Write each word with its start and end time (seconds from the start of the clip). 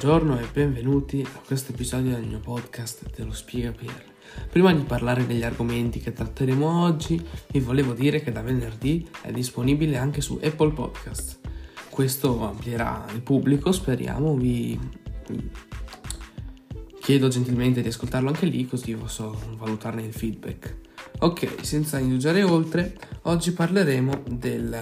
Buongiorno 0.00 0.38
e 0.38 0.46
benvenuti 0.52 1.26
a 1.26 1.40
questo 1.44 1.72
episodio 1.72 2.12
del 2.12 2.24
mio 2.24 2.38
podcast 2.38 3.10
Te 3.10 3.24
lo 3.24 3.32
spiega 3.32 3.72
Pier. 3.72 4.04
Prima 4.48 4.72
di 4.72 4.84
parlare 4.84 5.26
degli 5.26 5.42
argomenti 5.42 5.98
che 5.98 6.12
tratteremo 6.12 6.84
oggi, 6.84 7.20
vi 7.50 7.58
volevo 7.58 7.94
dire 7.94 8.22
che 8.22 8.30
da 8.30 8.40
venerdì 8.40 9.04
è 9.22 9.32
disponibile 9.32 9.96
anche 9.96 10.20
su 10.20 10.38
Apple 10.40 10.70
Podcast. 10.70 11.40
Questo 11.90 12.46
amplierà 12.46 13.06
il 13.12 13.22
pubblico, 13.22 13.72
speriamo, 13.72 14.36
vi 14.36 14.78
chiedo 17.00 17.26
gentilmente 17.26 17.82
di 17.82 17.88
ascoltarlo 17.88 18.28
anche 18.28 18.46
lì 18.46 18.68
così 18.68 18.94
posso 18.94 19.36
valutarne 19.56 20.02
il 20.02 20.12
feedback. 20.12 20.76
Ok, 21.18 21.56
senza 21.62 21.98
indugiare 21.98 22.44
oltre, 22.44 22.96
oggi 23.22 23.50
parleremo 23.50 24.22
del, 24.30 24.80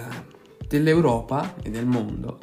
dell'Europa 0.67 1.55
e 1.63 1.71
del 1.71 1.87
mondo 1.87 2.37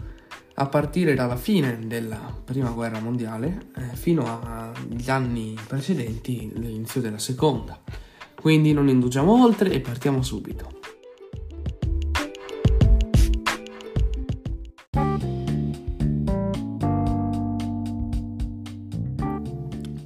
a 0.56 0.66
partire 0.66 1.14
dalla 1.14 1.36
fine 1.36 1.80
della 1.86 2.32
prima 2.44 2.70
guerra 2.70 3.00
mondiale 3.00 3.70
eh, 3.76 3.96
fino 3.96 4.40
agli 4.42 5.10
anni 5.10 5.58
precedenti 5.66 6.52
l'inizio 6.54 7.00
della 7.00 7.18
seconda. 7.18 7.80
Quindi 8.40 8.72
non 8.72 8.88
indugiamo 8.88 9.42
oltre 9.42 9.72
e 9.72 9.80
partiamo 9.80 10.22
subito. 10.22 10.80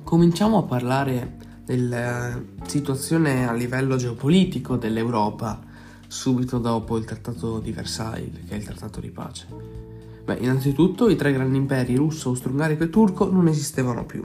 Cominciamo 0.02 0.58
a 0.58 0.62
parlare 0.62 1.36
della 1.64 2.40
situazione 2.64 3.46
a 3.46 3.52
livello 3.52 3.96
geopolitico 3.96 4.76
dell'Europa 4.76 5.60
subito 6.06 6.58
dopo 6.58 6.96
il 6.96 7.04
trattato 7.04 7.58
di 7.58 7.72
Versailles, 7.72 8.46
che 8.48 8.54
è 8.54 8.56
il 8.56 8.64
trattato 8.64 9.00
di 9.00 9.10
pace. 9.10 9.97
Beh, 10.28 10.40
innanzitutto 10.40 11.08
i 11.08 11.16
tre 11.16 11.32
grandi 11.32 11.56
imperi 11.56 11.96
russo, 11.96 12.28
austro-ungarico 12.28 12.84
e 12.84 12.90
turco 12.90 13.30
non 13.30 13.48
esistevano 13.48 14.04
più. 14.04 14.22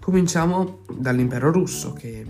Cominciamo 0.00 0.78
dall'impero 0.90 1.52
russo 1.52 1.92
che 1.92 2.24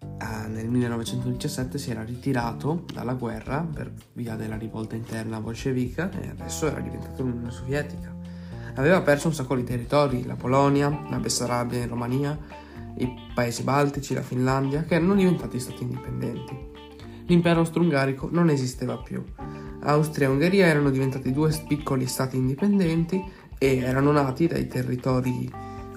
eh, 0.00 0.48
nel 0.48 0.66
1917 0.66 1.76
si 1.76 1.90
era 1.90 2.02
ritirato 2.02 2.84
dalla 2.90 3.12
guerra 3.12 3.60
per 3.70 3.92
via 4.14 4.34
della 4.34 4.56
rivolta 4.56 4.96
interna 4.96 5.42
bolscevica 5.42 6.10
e 6.10 6.30
adesso 6.30 6.66
era 6.66 6.80
diventato 6.80 7.22
l'Unione 7.22 7.50
Sovietica. 7.50 8.16
Aveva 8.76 9.02
perso 9.02 9.28
un 9.28 9.34
sacco 9.34 9.54
di 9.54 9.64
territori, 9.64 10.24
la 10.24 10.36
Polonia, 10.36 10.88
la 11.10 11.18
Bessarabia 11.18 11.82
in 11.82 11.88
Romania, 11.88 12.38
i 12.96 13.12
paesi 13.34 13.62
baltici, 13.62 14.14
la 14.14 14.22
Finlandia, 14.22 14.84
che 14.84 14.94
erano 14.94 15.14
diventati 15.14 15.60
stati 15.60 15.82
indipendenti. 15.82 16.56
L'impero 17.26 17.58
austro-ungarico 17.58 18.30
non 18.32 18.48
esisteva 18.48 18.96
più 18.96 19.22
Austria 19.84 20.28
e 20.28 20.30
Ungheria 20.30 20.66
erano 20.66 20.90
diventati 20.90 21.32
due 21.32 21.50
piccoli 21.66 22.06
stati 22.06 22.36
indipendenti 22.36 23.22
e 23.58 23.78
erano 23.78 24.12
nati 24.12 24.46
dai 24.46 24.66
territori 24.66 25.50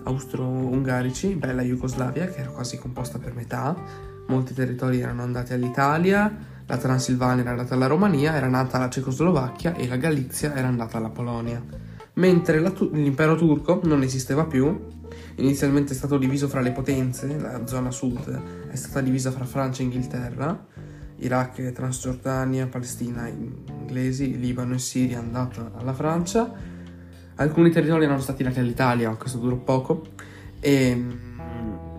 austro-ungarici, 0.04 1.36
bella 1.36 1.62
Jugoslavia 1.62 2.28
che 2.28 2.40
era 2.42 2.50
quasi 2.50 2.78
composta 2.78 3.18
per 3.18 3.34
metà, 3.34 3.76
molti 4.28 4.54
territori 4.54 5.00
erano 5.00 5.24
andati 5.24 5.54
all'Italia, 5.54 6.54
la 6.68 6.78
Transilvania 6.78 7.42
era 7.42 7.52
andata 7.52 7.76
alla 7.76 7.88
Romania, 7.88 8.36
era 8.36 8.48
nata 8.48 8.80
la 8.80 8.90
Cecoslovacchia 8.90 9.76
e 9.76 9.88
la 9.88 9.98
Galizia 9.98 10.56
era 10.56 10.68
andata 10.68 10.98
alla 10.98 11.10
Polonia. 11.10 11.62
Mentre 12.14 12.62
l'impero 12.92 13.36
turco 13.36 13.82
non 13.84 14.02
esisteva 14.02 14.46
più, 14.46 14.88
inizialmente 15.36 15.94
è 15.94 15.96
stato 15.96 16.18
diviso 16.18 16.48
fra 16.48 16.62
le 16.62 16.72
potenze, 16.72 17.38
la 17.40 17.68
zona 17.68 17.92
sud 17.92 18.42
è 18.70 18.76
stata 18.76 19.02
divisa 19.02 19.32
fra 19.32 19.46
Francia 19.46 19.82
e 19.82 19.86
Inghilterra, 19.86 20.66
Iraq, 21.18 21.72
Transgiordania, 21.72 22.68
Palestina 22.68 23.28
inglesi, 23.28 24.38
Libano 24.38 24.76
e 24.76 24.80
Siria 24.80 25.20
andata 25.20 25.72
alla 25.76 25.94
Francia. 25.94 26.52
Alcuni 27.36 27.70
territori 27.70 28.06
erano 28.06 28.22
stati 28.22 28.44
dati 28.44 28.60
all'Italia, 28.60 29.14
questo 29.16 29.38
durò 29.38 29.56
poco, 29.58 30.08
e 30.60 30.96
mm, 30.96 31.12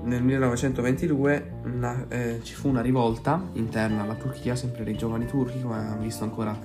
nel 0.05 0.23
1922 0.23 1.53
una, 1.65 2.07
eh, 2.09 2.41
ci 2.43 2.55
fu 2.55 2.69
una 2.69 2.81
rivolta 2.81 3.51
interna 3.53 4.03
alla 4.03 4.15
Turchia, 4.15 4.55
sempre 4.55 4.85
dei 4.85 4.97
giovani 4.97 5.27
turchi, 5.27 5.61
come 5.61 5.77
abbiamo 5.79 6.01
visto 6.01 6.25
ancora 6.25 6.59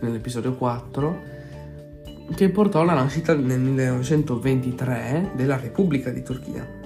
nell'episodio 0.00 0.54
4, 0.54 1.40
che 2.34 2.48
portò 2.50 2.80
alla 2.80 2.94
nascita 2.94 3.34
nel 3.34 3.60
1923 3.60 5.32
della 5.34 5.56
Repubblica 5.56 6.10
di 6.10 6.22
Turchia. 6.22 6.80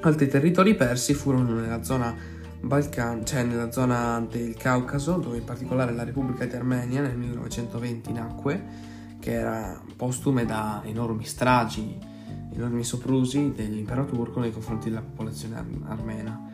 Altri 0.00 0.28
territori 0.28 0.74
persi 0.74 1.14
furono 1.14 1.54
nella 1.54 1.82
zona 1.82 2.33
Balcan, 2.60 3.24
cioè 3.24 3.42
nella 3.42 3.70
zona 3.70 4.24
del 4.28 4.54
Caucaso, 4.54 5.16
dove 5.18 5.38
in 5.38 5.44
particolare 5.44 5.92
la 5.92 6.04
Repubblica 6.04 6.44
di 6.46 6.54
Armenia 6.54 7.02
nel 7.02 7.16
1920 7.16 8.12
nacque, 8.12 8.64
che 9.20 9.32
era 9.32 9.80
postume 9.96 10.44
da 10.44 10.82
enormi 10.84 11.24
stragi, 11.24 11.98
enormi 12.52 12.84
soprusi 12.84 13.52
dell'impero 13.54 14.04
turco 14.06 14.40
nei 14.40 14.52
confronti 14.52 14.88
della 14.88 15.02
popolazione 15.02 15.56
ar- 15.56 15.66
armena. 15.86 16.50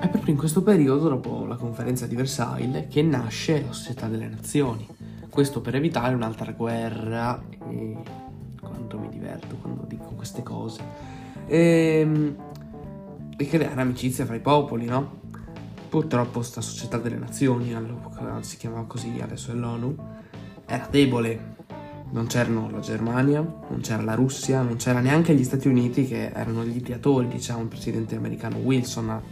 È 0.00 0.08
proprio 0.08 0.32
in 0.32 0.38
questo 0.38 0.62
periodo, 0.62 1.08
dopo 1.08 1.44
la 1.44 1.56
conferenza 1.56 2.06
di 2.06 2.14
Versailles, 2.14 2.86
che 2.88 3.02
nasce 3.02 3.62
la 3.64 3.72
Società 3.72 4.06
delle 4.06 4.28
Nazioni 4.28 4.95
questo 5.36 5.60
per 5.60 5.74
evitare 5.74 6.14
un'altra 6.14 6.52
guerra. 6.52 7.38
E 7.68 7.94
quanto 8.58 8.98
mi 8.98 9.10
diverto 9.10 9.56
quando 9.56 9.84
dico 9.86 10.14
queste 10.14 10.42
cose. 10.42 10.82
E, 11.46 12.00
ehm, 12.00 12.36
e 13.36 13.46
creare 13.46 13.78
amicizia 13.78 14.24
fra 14.24 14.34
i 14.34 14.40
popoli, 14.40 14.86
no? 14.86 15.20
Purtroppo 15.90 16.40
sta 16.40 16.62
società 16.62 16.96
delle 16.96 17.18
nazioni, 17.18 17.74
all'epoca 17.74 18.42
si 18.42 18.56
chiamava 18.56 18.86
così, 18.86 19.18
adesso 19.20 19.50
è 19.50 19.54
l'ONU, 19.54 19.94
era 20.64 20.88
debole. 20.90 21.54
Non 22.12 22.28
c'erano 22.28 22.70
la 22.70 22.80
Germania, 22.80 23.40
non 23.40 23.80
c'era 23.82 24.02
la 24.02 24.14
Russia, 24.14 24.62
non 24.62 24.76
c'era 24.76 25.00
neanche 25.00 25.34
gli 25.34 25.44
Stati 25.44 25.68
Uniti 25.68 26.06
che 26.06 26.30
erano 26.30 26.64
gli 26.64 26.78
ideatori, 26.78 27.28
diciamo, 27.28 27.60
il 27.60 27.68
presidente 27.68 28.16
americano 28.16 28.56
Wilson 28.56 29.10
ha 29.10 29.22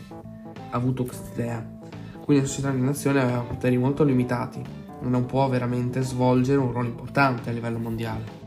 avuto 0.69 1.04
questa 1.04 1.31
idea. 1.32 1.66
Quindi 2.21 2.42
la 2.42 2.48
società 2.48 2.71
delle 2.72 2.84
nazioni 2.84 3.19
aveva 3.21 3.41
poteri 3.41 3.78
molto 3.78 4.04
limitati 4.04 4.82
non 5.09 5.26
può 5.26 5.48
veramente 5.48 6.03
svolgere 6.03 6.59
un 6.59 6.72
ruolo 6.72 6.88
importante 6.88 7.50
a 7.50 7.53
livello 7.53 7.78
mondiale. 7.78 8.42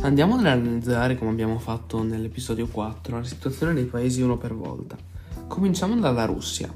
Andiamo 0.00 0.34
ad 0.34 0.44
analizzare, 0.44 1.16
come 1.16 1.30
abbiamo 1.30 1.58
fatto 1.58 2.02
nell'episodio 2.02 2.66
4, 2.66 3.16
la 3.16 3.24
situazione 3.24 3.72
dei 3.72 3.86
paesi 3.86 4.20
uno 4.20 4.36
per 4.36 4.54
volta. 4.54 4.96
Cominciamo 5.48 5.98
dalla 5.98 6.26
Russia. 6.26 6.70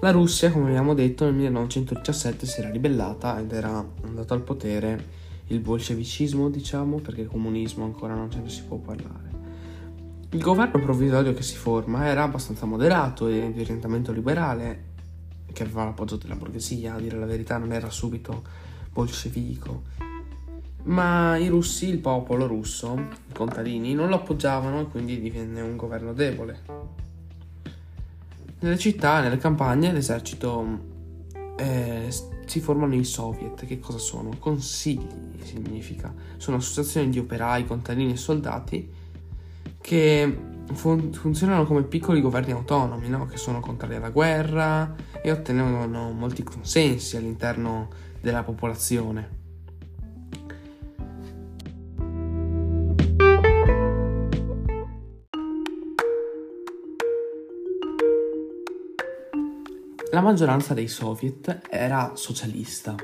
La 0.00 0.12
Russia, 0.12 0.52
come 0.52 0.68
abbiamo 0.68 0.94
detto, 0.94 1.24
nel 1.24 1.34
1917 1.34 2.46
si 2.46 2.60
era 2.60 2.70
ribellata 2.70 3.40
ed 3.40 3.50
era 3.50 3.84
andato 4.04 4.34
al 4.34 4.42
potere 4.42 5.04
il 5.48 5.58
bolscevicismo, 5.58 6.48
diciamo, 6.48 6.98
perché 6.98 7.26
comunismo 7.26 7.84
ancora 7.84 8.14
non 8.14 8.30
ce 8.30 8.38
ne 8.38 8.48
si 8.48 8.62
può 8.62 8.76
parlare. 8.76 9.27
Il 10.30 10.42
governo 10.42 10.78
provvisorio 10.78 11.32
che 11.32 11.42
si 11.42 11.56
forma 11.56 12.04
era 12.06 12.22
abbastanza 12.22 12.66
moderato 12.66 13.28
e 13.28 13.50
di 13.50 13.60
orientamento 13.60 14.12
liberale, 14.12 14.84
che 15.50 15.62
aveva 15.62 15.84
l'appoggio 15.84 16.16
della 16.16 16.34
borghesia, 16.34 16.96
a 16.96 17.00
dire 17.00 17.16
la 17.16 17.24
verità 17.24 17.56
non 17.56 17.72
era 17.72 17.88
subito 17.88 18.42
bolscevico. 18.92 19.84
Ma 20.84 21.38
i 21.38 21.48
russi, 21.48 21.88
il 21.88 21.98
popolo 22.00 22.46
russo, 22.46 22.94
i 23.26 23.32
contadini, 23.32 23.94
non 23.94 24.10
lo 24.10 24.16
appoggiavano 24.16 24.82
e 24.82 24.88
quindi 24.88 25.18
divenne 25.18 25.62
un 25.62 25.76
governo 25.76 26.12
debole. 26.12 26.60
Nelle 28.60 28.78
città, 28.78 29.22
nelle 29.22 29.38
campagne, 29.38 29.92
l'esercito 29.92 30.78
eh, 31.56 32.06
si 32.44 32.60
formano 32.60 32.94
i 32.94 33.04
soviet. 33.04 33.64
Che 33.64 33.80
cosa 33.80 33.98
sono? 33.98 34.32
Consigli 34.38 35.06
significa. 35.42 36.12
Sono 36.36 36.58
associazioni 36.58 37.08
di 37.08 37.18
operai, 37.18 37.64
contadini 37.64 38.12
e 38.12 38.16
soldati 38.16 38.97
che 39.88 40.36
fun- 40.74 41.14
funzionano 41.14 41.64
come 41.64 41.82
piccoli 41.82 42.20
governi 42.20 42.52
autonomi, 42.52 43.08
no? 43.08 43.24
che 43.24 43.38
sono 43.38 43.60
contrari 43.60 43.94
alla 43.94 44.10
guerra 44.10 44.94
e 45.22 45.30
ottengono 45.30 46.10
molti 46.10 46.42
consensi 46.42 47.16
all'interno 47.16 47.88
della 48.20 48.42
popolazione. 48.42 49.36
La 60.10 60.20
maggioranza 60.20 60.74
dei 60.74 60.88
soviet 60.88 61.60
era 61.70 62.12
socialista 62.14 62.94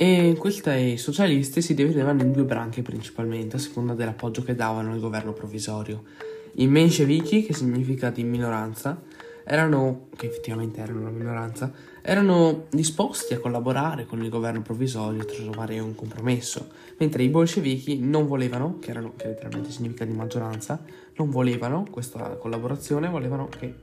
e 0.00 0.36
questi 0.38 0.96
socialisti 0.96 1.60
si 1.60 1.74
dividevano 1.74 2.22
in 2.22 2.30
due 2.30 2.44
branche 2.44 2.82
principalmente, 2.82 3.56
a 3.56 3.58
seconda 3.58 3.94
dell'appoggio 3.94 4.44
che 4.44 4.54
davano 4.54 4.92
al 4.92 5.00
governo 5.00 5.32
provvisorio. 5.32 6.04
I 6.52 6.68
mensheviki, 6.68 7.42
che 7.42 7.52
significa 7.52 8.08
di 8.10 8.22
minoranza, 8.22 9.02
erano, 9.42 10.06
che 10.14 10.26
effettivamente 10.26 10.80
erano 10.80 11.00
una 11.00 11.10
minoranza, 11.10 11.72
erano 12.00 12.66
disposti 12.70 13.34
a 13.34 13.40
collaborare 13.40 14.06
con 14.06 14.22
il 14.22 14.28
governo 14.30 14.62
provvisorio 14.62 15.24
per 15.24 15.34
trovare 15.34 15.80
un 15.80 15.96
compromesso, 15.96 16.68
mentre 16.98 17.24
i 17.24 17.28
bolscevichi 17.28 17.98
non 17.98 18.28
volevano, 18.28 18.78
che, 18.78 18.90
erano, 18.90 19.14
che 19.16 19.26
letteralmente 19.26 19.72
significa 19.72 20.04
di 20.04 20.12
maggioranza, 20.12 20.80
non 21.16 21.28
volevano 21.28 21.84
questa 21.90 22.36
collaborazione, 22.36 23.08
volevano 23.08 23.48
che 23.48 23.74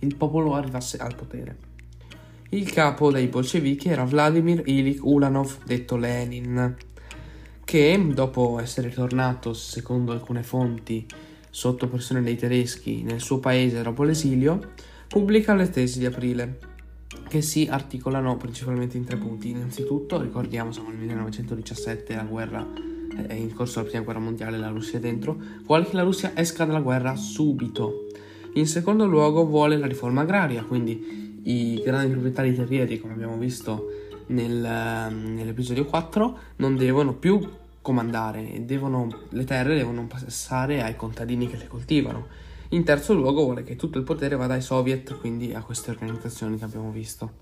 il 0.00 0.16
popolo 0.16 0.52
arrivasse 0.52 0.98
al 0.98 1.14
potere. 1.14 1.75
Il 2.50 2.70
capo 2.70 3.10
dei 3.10 3.26
bolscevichi 3.26 3.88
era 3.88 4.04
Vladimir 4.04 4.62
Ilich 4.66 5.02
Ulanov, 5.02 5.64
detto 5.64 5.96
Lenin, 5.96 6.76
che 7.64 8.10
dopo 8.14 8.60
essere 8.60 8.90
tornato, 8.90 9.52
secondo 9.52 10.12
alcune 10.12 10.44
fonti, 10.44 11.04
sotto 11.50 11.88
pressione 11.88 12.22
dei 12.22 12.36
tedeschi 12.36 13.02
nel 13.02 13.20
suo 13.20 13.40
paese 13.40 13.82
dopo 13.82 14.04
l'esilio, 14.04 14.74
pubblica 15.08 15.56
le 15.56 15.68
tesi 15.70 15.98
di 15.98 16.06
aprile 16.06 16.58
che 17.28 17.42
si 17.42 17.66
articolano 17.68 18.36
principalmente 18.36 18.96
in 18.96 19.04
tre 19.04 19.16
punti. 19.16 19.50
Innanzitutto, 19.50 20.20
ricordiamo, 20.20 20.70
siamo 20.70 20.90
nel 20.90 20.98
1917, 20.98 22.14
la 22.14 22.22
guerra 22.22 22.64
è 23.26 23.32
in 23.32 23.52
corso 23.54 23.80
la 23.80 23.88
prima 23.88 24.04
guerra 24.04 24.20
mondiale, 24.20 24.56
la 24.56 24.68
Russia 24.68 24.98
è 24.98 25.00
dentro, 25.00 25.36
vuole 25.64 25.86
che 25.86 25.96
la 25.96 26.02
Russia 26.02 26.30
esca 26.36 26.64
dalla 26.64 26.80
guerra 26.80 27.16
subito. 27.16 28.06
In 28.54 28.68
secondo 28.68 29.04
luogo 29.04 29.44
vuole 29.44 29.76
la 29.76 29.86
riforma 29.86 30.20
agraria, 30.20 30.62
quindi 30.62 31.25
i 31.48 31.80
grandi 31.84 32.12
proprietari 32.12 32.54
terrieri, 32.54 33.00
come 33.00 33.14
abbiamo 33.14 33.36
visto 33.36 33.90
nel, 34.26 34.52
nell'episodio 34.54 35.84
4, 35.84 36.38
non 36.56 36.76
devono 36.76 37.14
più 37.14 37.40
comandare, 37.82 38.62
devono, 38.64 39.08
le 39.30 39.44
terre 39.44 39.76
devono 39.76 40.06
passare 40.06 40.82
ai 40.82 40.96
contadini 40.96 41.48
che 41.48 41.56
le 41.56 41.68
coltivano 41.68 42.44
in 42.70 42.82
terzo 42.82 43.14
luogo 43.14 43.44
vuole 43.44 43.62
che 43.62 43.76
tutto 43.76 43.98
il 43.98 44.04
potere 44.04 44.34
vada 44.34 44.54
ai 44.54 44.60
soviet, 44.60 45.16
quindi 45.18 45.54
a 45.54 45.62
queste 45.62 45.90
organizzazioni 45.92 46.58
che 46.58 46.64
abbiamo 46.64 46.90
visto. 46.90 47.34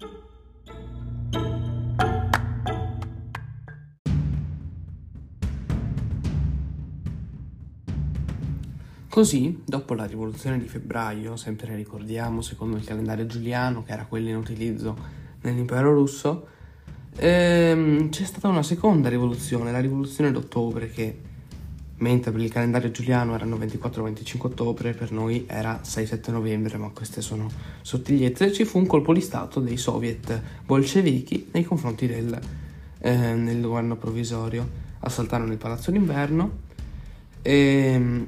Così, 9.15 9.63
dopo 9.65 9.95
la 9.95 10.07
rivoluzione 10.07 10.59
di 10.59 10.67
febbraio, 10.67 11.37
sempre 11.37 11.77
ricordiamo 11.77 12.41
secondo 12.41 12.77
il 12.77 12.83
calendario 12.83 13.27
giuliano, 13.27 13.85
che 13.85 13.93
era 13.93 14.07
quello 14.07 14.29
in 14.29 14.35
utilizzo 14.35 14.97
nell'impero 15.43 15.93
russo, 15.93 16.49
ehm, 17.15 18.09
c'è 18.09 18.25
stata 18.25 18.49
una 18.49 18.65
seconda 18.65 19.09
rivoluzione, 19.09 19.71
la 19.71 19.79
rivoluzione 19.79 20.33
d'ottobre, 20.33 20.91
che 20.91 21.17
mentre 21.99 22.33
per 22.33 22.41
il 22.41 22.51
calendario 22.51 22.91
giuliano 22.91 23.37
erano 23.37 23.57
24-25 23.57 24.47
ottobre, 24.47 24.95
per 24.95 25.13
noi 25.13 25.45
era 25.47 25.81
6-7 25.81 26.33
novembre, 26.33 26.77
ma 26.77 26.89
queste 26.89 27.21
sono 27.21 27.49
sottigliezze, 27.83 28.53
ci 28.53 28.65
fu 28.65 28.79
un 28.79 28.87
colpo 28.87 29.15
di 29.15 29.21
Stato 29.21 29.61
dei 29.61 29.77
soviet 29.77 30.43
bolscevichi 30.67 31.51
nei 31.53 31.63
confronti 31.63 32.09
del, 32.09 32.37
eh, 32.99 33.17
del 33.17 33.61
governo 33.61 33.95
provvisorio. 33.95 34.69
Assaltarono 34.99 35.53
il 35.53 35.59
palazzo 35.59 35.93
d'inverno 35.93 36.63
e 37.43 37.97
mm, 37.97 38.23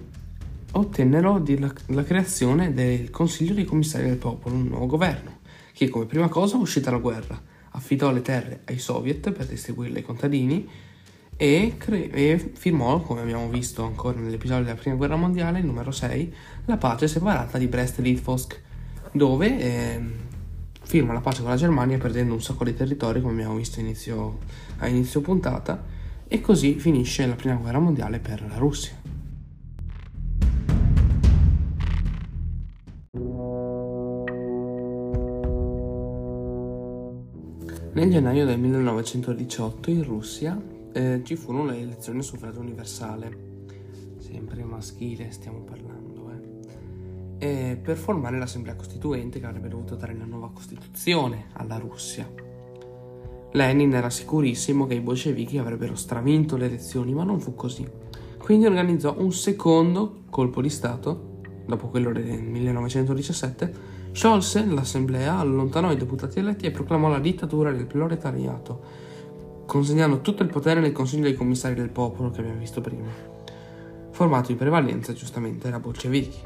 ottennero 0.73 1.43
la, 1.59 1.73
la 1.87 2.05
creazione 2.05 2.73
del 2.73 3.11
Consiglio 3.11 3.55
dei 3.55 3.65
Commissari 3.65 4.09
del 4.09 4.17
Popolo, 4.17 4.55
un 4.55 4.69
nuovo 4.69 4.87
governo, 4.87 5.39
che 5.73 5.89
come 5.89 6.07
prima 6.07 6.29
cosa, 6.29 6.57
uscita 6.57 6.91
la 6.91 6.99
guerra, 6.99 7.41
affidò 7.71 8.11
le 8.11 8.23
terre 8.23 8.61
ai 8.65 8.79
soviet 8.79 9.31
per 9.33 9.47
distribuirle 9.47 9.99
ai 9.99 10.05
contadini 10.05 10.69
e, 11.37 11.75
cre- 11.77 12.11
e, 12.11 12.53
firmò, 12.55 13.01
come 13.01 13.21
abbiamo 13.21 13.49
visto 13.51 13.85
ancora 13.85 14.19
nell'episodio 14.19 14.65
della 14.65 14.77
Prima 14.77 14.97
Guerra 14.97 15.17
Mondiale, 15.17 15.59
il 15.59 15.67
numero 15.67 15.91
6, 15.91 16.35
la 16.65 16.79
pace 16.79 17.09
separata 17.09 17.59
di 17.59 17.67
Brest-Litovsk, 17.67 18.61
dove 19.13 19.61
eh, 19.61 20.01
firma 20.83 21.13
la 21.13 21.21
pace 21.21 21.43
con 21.43 21.51
la 21.51 21.57
Germania 21.57 21.99
perdendo 21.99 22.33
un 22.33 22.41
sacco 22.41 22.65
di 22.65 22.75
territori, 22.75 23.21
come 23.21 23.35
abbiamo 23.35 23.57
visto 23.57 23.81
inizio, 23.81 24.39
a 24.79 24.89
inizio 24.89 25.21
puntata, 25.21 25.85
e 26.27 26.41
così 26.41 26.79
finisce 26.79 27.27
la 27.27 27.35
Prima 27.35 27.57
Guerra 27.57 27.79
Mondiale 27.79 28.19
per 28.19 28.45
la 28.49 28.57
Russia. 28.57 29.06
Nel 37.97 38.11
gennaio 38.11 38.45
del 38.45 38.59
1918 38.59 39.91
in 39.91 40.05
Russia 40.05 40.63
eh, 40.93 41.23
ci 41.25 41.35
furono 41.35 41.71
le 41.71 41.81
elezioni 41.81 42.19
a 42.19 42.23
suffragio 42.23 42.61
universale, 42.61 43.65
sempre 44.19 44.63
maschile 44.65 45.31
stiamo 45.31 45.61
parlando, 45.61 46.31
eh, 47.39 47.71
e 47.71 47.77
per 47.77 47.97
formare 47.97 48.39
l'Assemblea 48.39 48.77
Costituente 48.77 49.41
che 49.41 49.47
avrebbe 49.47 49.69
dovuto 49.69 49.95
dare 49.95 50.13
una 50.13 50.27
nuova 50.27 50.51
Costituzione 50.53 51.47
alla 51.55 51.79
Russia. 51.79 52.31
Lenin 53.53 53.95
era 53.95 54.11
sicurissimo 54.11 54.87
che 54.87 54.93
i 54.93 55.01
bolscevichi 55.01 55.57
avrebbero 55.57 55.95
stravinto 55.95 56.59
le 56.59 56.67
elezioni, 56.67 57.15
ma 57.15 57.25
non 57.25 57.41
fu 57.41 57.55
così. 57.55 57.89
Quindi 58.37 58.67
organizzò 58.67 59.15
un 59.17 59.33
secondo 59.33 60.25
colpo 60.29 60.61
di 60.61 60.69
Stato, 60.69 61.41
dopo 61.65 61.89
quello 61.89 62.13
del 62.13 62.43
1917, 62.43 63.96
sciolse 64.17 64.65
l'assemblea, 64.65 65.37
allontanò 65.37 65.93
i 65.93 65.97
deputati 65.97 66.39
eletti 66.39 66.65
e 66.65 66.71
proclamò 66.71 67.09
la 67.09 67.19
dittatura 67.19 67.71
del 67.71 67.85
proletariato, 67.85 68.81
consegnando 69.67 70.23
tutto 70.23 70.43
il 70.43 70.49
potere 70.49 70.81
nel 70.81 70.93
Consiglio 70.93 71.25
dei 71.25 71.35
Commissari 71.35 71.75
del 71.75 71.91
Popolo 71.91 72.31
che 72.31 72.41
abbiamo 72.41 72.59
visto 72.59 72.81
prima, 72.81 73.11
formato 74.13 74.47
di 74.49 74.55
prevalenza 74.55 75.13
giustamente 75.13 75.69
da 75.69 75.81
bolscevichi. 75.81 76.39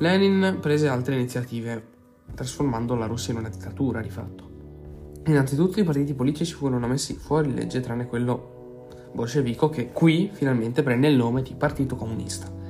Lenin 0.00 0.58
prese 0.60 0.88
altre 0.88 1.14
iniziative, 1.14 1.82
trasformando 2.34 2.94
la 2.96 3.06
Russia 3.06 3.32
in 3.32 3.38
una 3.38 3.48
dittatura 3.48 4.02
di 4.02 4.10
fatto. 4.10 4.50
Innanzitutto 5.24 5.80
i 5.80 5.84
partiti 5.84 6.12
politici 6.12 6.52
furono 6.52 6.86
messi 6.86 7.14
fuori 7.14 7.54
legge 7.54 7.80
tranne 7.80 8.06
quello 8.06 8.88
bolscevico 9.14 9.70
che 9.70 9.90
qui 9.90 10.28
finalmente 10.30 10.82
prende 10.82 11.08
il 11.08 11.16
nome 11.16 11.40
di 11.40 11.54
Partito 11.54 11.96
Comunista. 11.96 12.63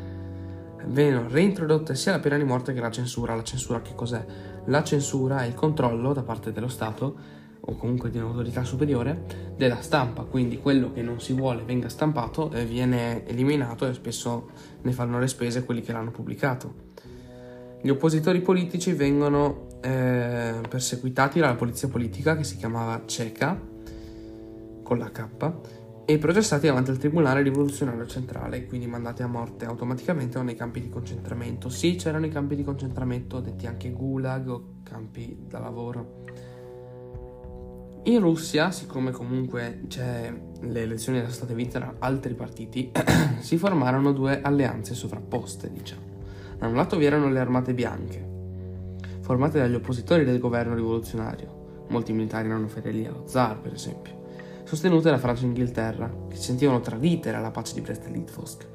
Vennero 0.87 1.29
reintrodotte 1.29 1.95
sia 1.95 2.13
la 2.13 2.19
pena 2.19 2.37
di 2.37 2.45
morte 2.45 2.73
che 2.73 2.81
la 2.81 2.91
censura. 2.91 3.35
La 3.35 3.43
censura 3.43 3.81
che 3.81 3.95
cos'è? 3.95 4.25
La 4.67 4.83
censura 4.83 5.43
è 5.43 5.47
il 5.47 5.55
controllo 5.55 6.13
da 6.13 6.23
parte 6.23 6.53
dello 6.53 6.69
Stato 6.69 7.43
o 7.67 7.77
comunque 7.77 8.11
di 8.11 8.19
un'autorità 8.19 8.63
superiore 8.65 9.55
della 9.57 9.81
stampa, 9.81 10.23
quindi 10.25 10.59
quello 10.59 10.93
che 10.93 11.01
non 11.01 11.21
si 11.21 11.33
vuole 11.33 11.63
venga 11.63 11.89
stampato 11.89 12.51
eh, 12.53 12.67
viene 12.67 13.27
eliminato 13.27 13.87
e 13.87 13.95
spesso 13.95 14.51
ne 14.83 14.93
fanno 14.93 15.19
le 15.19 15.29
spese 15.29 15.65
quelli 15.65 15.81
che 15.81 15.93
l'hanno 15.93 16.11
pubblicato. 16.11 16.93
Gli 17.81 17.89
oppositori 17.89 18.41
politici 18.41 18.93
vengono 18.93 19.79
eh, 19.83 20.61
perseguitati 20.69 21.39
dalla 21.39 21.55
polizia 21.55 21.89
politica 21.89 22.37
che 22.37 22.45
si 22.45 22.57
chiamava 22.57 23.03
CECA 23.07 23.61
con 24.83 24.99
la 24.99 25.11
K 25.11 25.29
e 26.07 26.19
processati 26.19 26.67
davanti 26.67 26.91
al 26.91 26.99
Tribunale 26.99 27.43
Rivoluzionario 27.43 28.07
Centrale, 28.07 28.67
quindi 28.67 28.87
mandati 28.87 29.23
a 29.23 29.27
morte 29.27 29.65
automaticamente 29.65 30.39
o 30.39 30.43
nei 30.43 30.55
campi 30.55 30.81
di 30.81 30.89
concentramento. 30.89 31.69
Sì, 31.69 31.97
c'erano 31.97 32.27
i 32.27 32.31
campi 32.31 32.57
di 32.57 32.65
concentramento, 32.65 33.41
detti 33.41 33.67
anche 33.67 33.91
gulag 33.91 34.49
o 34.49 34.65
campi 34.83 35.45
da 35.49 35.59
lavoro 35.59 36.23
in 38.07 38.21
Russia, 38.21 38.71
siccome 38.71 39.13
comunque 39.13 39.81
le 39.97 40.81
elezioni 40.83 41.19
erano 41.19 41.33
state 41.33 41.55
vinte 41.55 41.79
da 41.79 41.95
altri 42.01 42.35
partiti, 42.35 42.91
si 43.41 43.57
formarono 43.57 44.13
due 44.13 44.43
alleanze 44.43 44.95
sovrapposte, 44.95 45.71
diciamo. 45.73 46.03
Da 46.59 46.67
un 46.67 46.75
lato 46.75 46.99
vi 46.99 47.07
erano 47.07 47.31
le 47.31 47.39
armate 47.39 47.73
bianche, 47.73 48.33
formate 49.21 49.59
dagli 49.59 49.75
oppositori 49.75 50.25
del 50.25 50.39
governo 50.39 50.75
rivoluzionario, 50.75 51.87
molti 51.89 52.13
militari 52.13 52.49
erano 52.49 52.69
fedeli 52.69 53.07
allo 53.07 53.27
zar, 53.27 53.61
per 53.61 53.73
esempio, 53.73 54.24
sostenute 54.65 55.11
da 55.11 55.19
Francia 55.19 55.45
e 55.45 55.47
Inghilterra, 55.47 56.13
che 56.29 56.37
sentivano 56.37 56.81
tradite 56.81 57.31
dalla 57.31 57.51
pace 57.51 57.75
di 57.75 57.81
Brest-Litovsk 57.81 58.67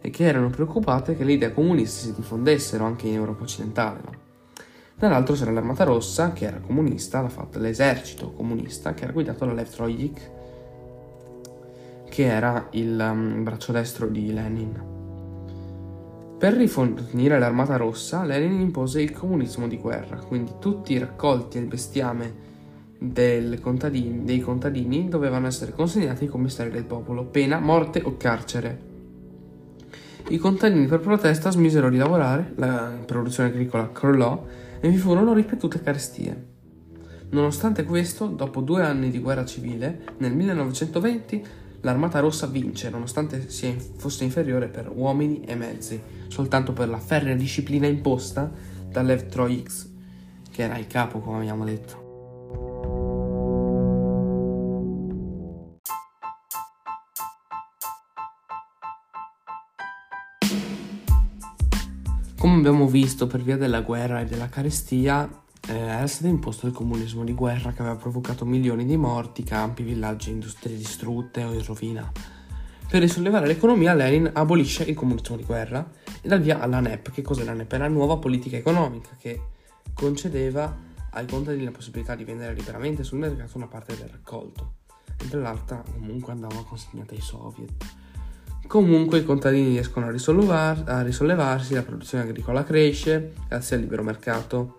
e 0.00 0.10
che 0.10 0.24
erano 0.24 0.50
preoccupate 0.50 1.16
che 1.16 1.24
le 1.24 1.32
idee 1.32 1.52
comuniste 1.52 2.06
si 2.06 2.14
diffondessero 2.14 2.84
anche 2.84 3.08
in 3.08 3.14
Europa 3.14 3.42
occidentale, 3.42 4.00
no? 4.04 4.30
Dall'altro 4.96 5.34
c'era 5.34 5.50
l'Armata 5.50 5.82
Rossa, 5.84 6.32
che 6.32 6.44
era 6.44 6.60
comunista, 6.60 7.28
l'esercito 7.54 8.30
comunista, 8.32 8.94
che 8.94 9.04
era 9.04 9.12
guidato 9.12 9.44
da 9.44 9.52
Lev 9.52 9.68
Trojik, 9.68 10.30
che 12.08 12.24
era 12.24 12.68
il 12.70 12.96
um, 13.00 13.42
braccio 13.42 13.72
destro 13.72 14.06
di 14.06 14.32
Lenin. 14.32 14.90
Per 16.38 16.52
rifornire 16.52 17.38
l'Armata 17.38 17.76
Rossa, 17.76 18.22
Lenin 18.22 18.60
impose 18.60 19.00
il 19.00 19.12
comunismo 19.12 19.66
di 19.66 19.78
guerra, 19.78 20.18
quindi 20.18 20.52
tutti 20.60 20.92
i 20.92 20.98
raccolti 20.98 21.56
e 21.56 21.60
il 21.62 21.66
bestiame 21.66 22.34
contadini, 23.60 24.24
dei 24.24 24.40
contadini 24.40 25.08
dovevano 25.08 25.46
essere 25.46 25.72
consegnati 25.72 26.24
ai 26.24 26.30
commissari 26.30 26.70
del 26.70 26.84
popolo, 26.84 27.24
pena 27.24 27.58
morte 27.58 28.00
o 28.04 28.16
carcere. 28.16 28.90
I 30.28 30.38
contadini 30.38 30.86
per 30.86 31.00
protesta 31.00 31.50
smisero 31.50 31.90
di 31.90 31.96
lavorare, 31.96 32.52
la 32.56 32.92
produzione 33.04 33.48
agricola 33.48 33.90
crollò 33.90 34.44
e 34.80 34.88
vi 34.88 34.96
furono 34.96 35.32
ripetute 35.32 35.80
carestie. 35.80 36.50
Nonostante 37.30 37.84
questo, 37.84 38.26
dopo 38.26 38.60
due 38.60 38.82
anni 38.82 39.10
di 39.10 39.18
guerra 39.18 39.44
civile, 39.44 40.04
nel 40.18 40.34
1920 40.34 41.44
l'Armata 41.80 42.20
Rossa 42.20 42.46
vince, 42.46 42.90
nonostante 42.90 43.40
fosse 43.96 44.24
inferiore 44.24 44.68
per 44.68 44.90
uomini 44.94 45.40
e 45.40 45.54
mezzi, 45.54 46.00
soltanto 46.28 46.72
per 46.72 46.88
la 46.88 46.98
ferrea 46.98 47.34
disciplina 47.34 47.86
imposta 47.86 48.50
da 48.88 49.02
Lev 49.02 49.26
Trojix 49.26 49.90
che 50.52 50.62
era 50.62 50.76
il 50.76 50.86
capo, 50.86 51.18
come 51.18 51.38
abbiamo 51.38 51.64
detto. 51.64 52.01
Come 62.42 62.56
abbiamo 62.56 62.88
visto 62.88 63.28
per 63.28 63.40
via 63.40 63.56
della 63.56 63.82
guerra 63.82 64.20
e 64.20 64.24
della 64.24 64.48
carestia, 64.48 65.44
eh, 65.68 65.76
era 65.76 66.08
stato 66.08 66.26
imposto 66.26 66.66
il 66.66 66.72
comunismo 66.72 67.22
di 67.22 67.34
guerra 67.34 67.70
che 67.70 67.82
aveva 67.82 67.94
provocato 67.94 68.44
milioni 68.44 68.84
di 68.84 68.96
morti, 68.96 69.44
campi, 69.44 69.84
villaggi, 69.84 70.30
industrie 70.32 70.76
distrutte 70.76 71.44
o 71.44 71.52
in 71.52 71.64
rovina. 71.64 72.10
Per 72.88 73.00
risollevare 73.00 73.46
l'economia, 73.46 73.94
Lenin 73.94 74.28
abolisce 74.34 74.82
il 74.82 74.96
comunismo 74.96 75.36
di 75.36 75.44
guerra 75.44 75.88
e 76.20 76.26
dà 76.26 76.36
via 76.36 76.58
alla 76.58 76.80
NEP. 76.80 77.12
Che 77.12 77.22
cos'è 77.22 77.44
la 77.44 77.52
NEP? 77.52 77.74
È 77.74 77.78
la 77.78 77.86
nuova 77.86 78.16
politica 78.16 78.56
economica 78.56 79.10
che 79.20 79.40
concedeva 79.94 80.76
ai 81.10 81.26
contadini 81.28 81.62
la 81.62 81.70
possibilità 81.70 82.16
di 82.16 82.24
vendere 82.24 82.54
liberamente 82.54 83.04
sul 83.04 83.18
mercato 83.18 83.56
una 83.56 83.68
parte 83.68 83.96
del 83.96 84.08
raccolto, 84.08 84.78
mentre 85.20 85.38
l'altra 85.38 85.84
comunque 85.92 86.32
andava 86.32 86.64
consegnata 86.64 87.14
ai 87.14 87.20
soviet. 87.20 88.01
Comunque 88.72 89.18
i 89.18 89.24
contadini 89.24 89.68
riescono 89.68 90.06
a, 90.06 90.10
risollevar- 90.10 90.88
a 90.88 91.02
risollevarsi, 91.02 91.74
la 91.74 91.82
produzione 91.82 92.24
agricola 92.24 92.64
cresce 92.64 93.34
grazie 93.46 93.76
al 93.76 93.82
libero 93.82 94.02
mercato 94.02 94.78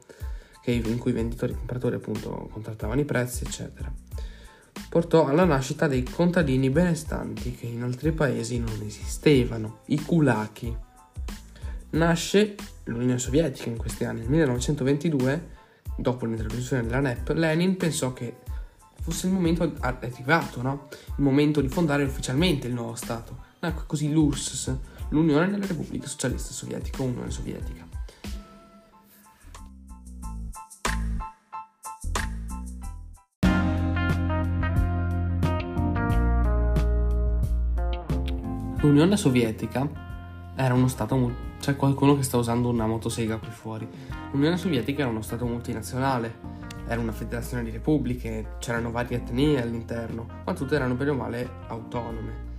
in 0.63 0.97
cui 0.97 1.12
i 1.12 1.13
venditori 1.13 1.51
e 1.51 1.53
i 1.53 1.57
compratori 1.59 1.93
appunto 1.93 2.50
contrattavano 2.51 3.01
i 3.01 3.05
prezzi, 3.05 3.43
eccetera. 3.43 3.93
Portò 4.89 5.27
alla 5.27 5.45
nascita 5.45 5.88
dei 5.88 6.01
contadini 6.01 6.71
benestanti 6.71 7.53
che 7.53 7.67
in 7.67 7.83
altri 7.83 8.12
paesi 8.13 8.57
non 8.57 8.81
esistevano, 8.83 9.81
i 9.85 10.01
kulaki. 10.01 10.75
Nasce 11.91 12.55
l'Unione 12.85 13.19
Sovietica 13.19 13.69
in 13.69 13.77
questi 13.77 14.05
anni. 14.05 14.21
Nel 14.21 14.29
1922, 14.29 15.50
dopo 15.97 16.25
l'introduzione 16.25 16.81
della 16.81 17.00
NEP, 17.00 17.29
Lenin 17.29 17.77
pensò 17.77 18.12
che 18.12 18.38
fosse 19.00 19.27
il 19.27 19.33
momento 19.33 19.71
arrivato, 19.81 20.63
no? 20.63 20.88
il 21.15 21.23
momento 21.23 21.62
di 21.62 21.67
fondare 21.67 22.03
ufficialmente 22.03 22.65
il 22.65 22.73
nuovo 22.73 22.95
Stato 22.95 23.51
Nacque 23.63 23.86
così 23.88 24.12
l'URSS, 24.12 24.75
l'Unione 25.08 25.50
delle 25.50 25.65
Repubbliche 25.65 26.05
Socialiste 26.05 26.51
Sovietiche 26.51 27.01
Unione 27.01 27.32
Sovietica. 27.32 27.88
L'Unione 38.82 39.15
Sovietica 39.15 39.89
era 40.58 40.74
uno 40.74 40.89
stato 40.89 41.34
c'è 41.62 41.77
qualcuno 41.77 42.17
che 42.17 42.24
sta 42.24 42.36
usando 42.36 42.67
una 42.67 42.86
motosega 42.86 43.38
qui 43.38 43.48
fuori. 43.48 43.88
L'Unione 44.34 44.58
Sovietica 44.58 45.03
era 45.03 45.10
uno 45.10 45.22
stato 45.22 45.46
multinazionale, 45.46 46.36
era 46.86 47.00
una 47.00 47.13
federazione 47.13 47.63
di 47.63 47.70
repubbliche, 47.70 48.58
c'erano 48.60 48.91
varie 48.91 49.20
etnie 49.20 49.62
all'interno, 49.62 50.27
ma 50.43 50.53
tutte 50.53 50.75
erano 50.75 50.96
bene 50.96 51.12
o 51.12 51.15
male 51.15 51.50
autonome 51.67 52.51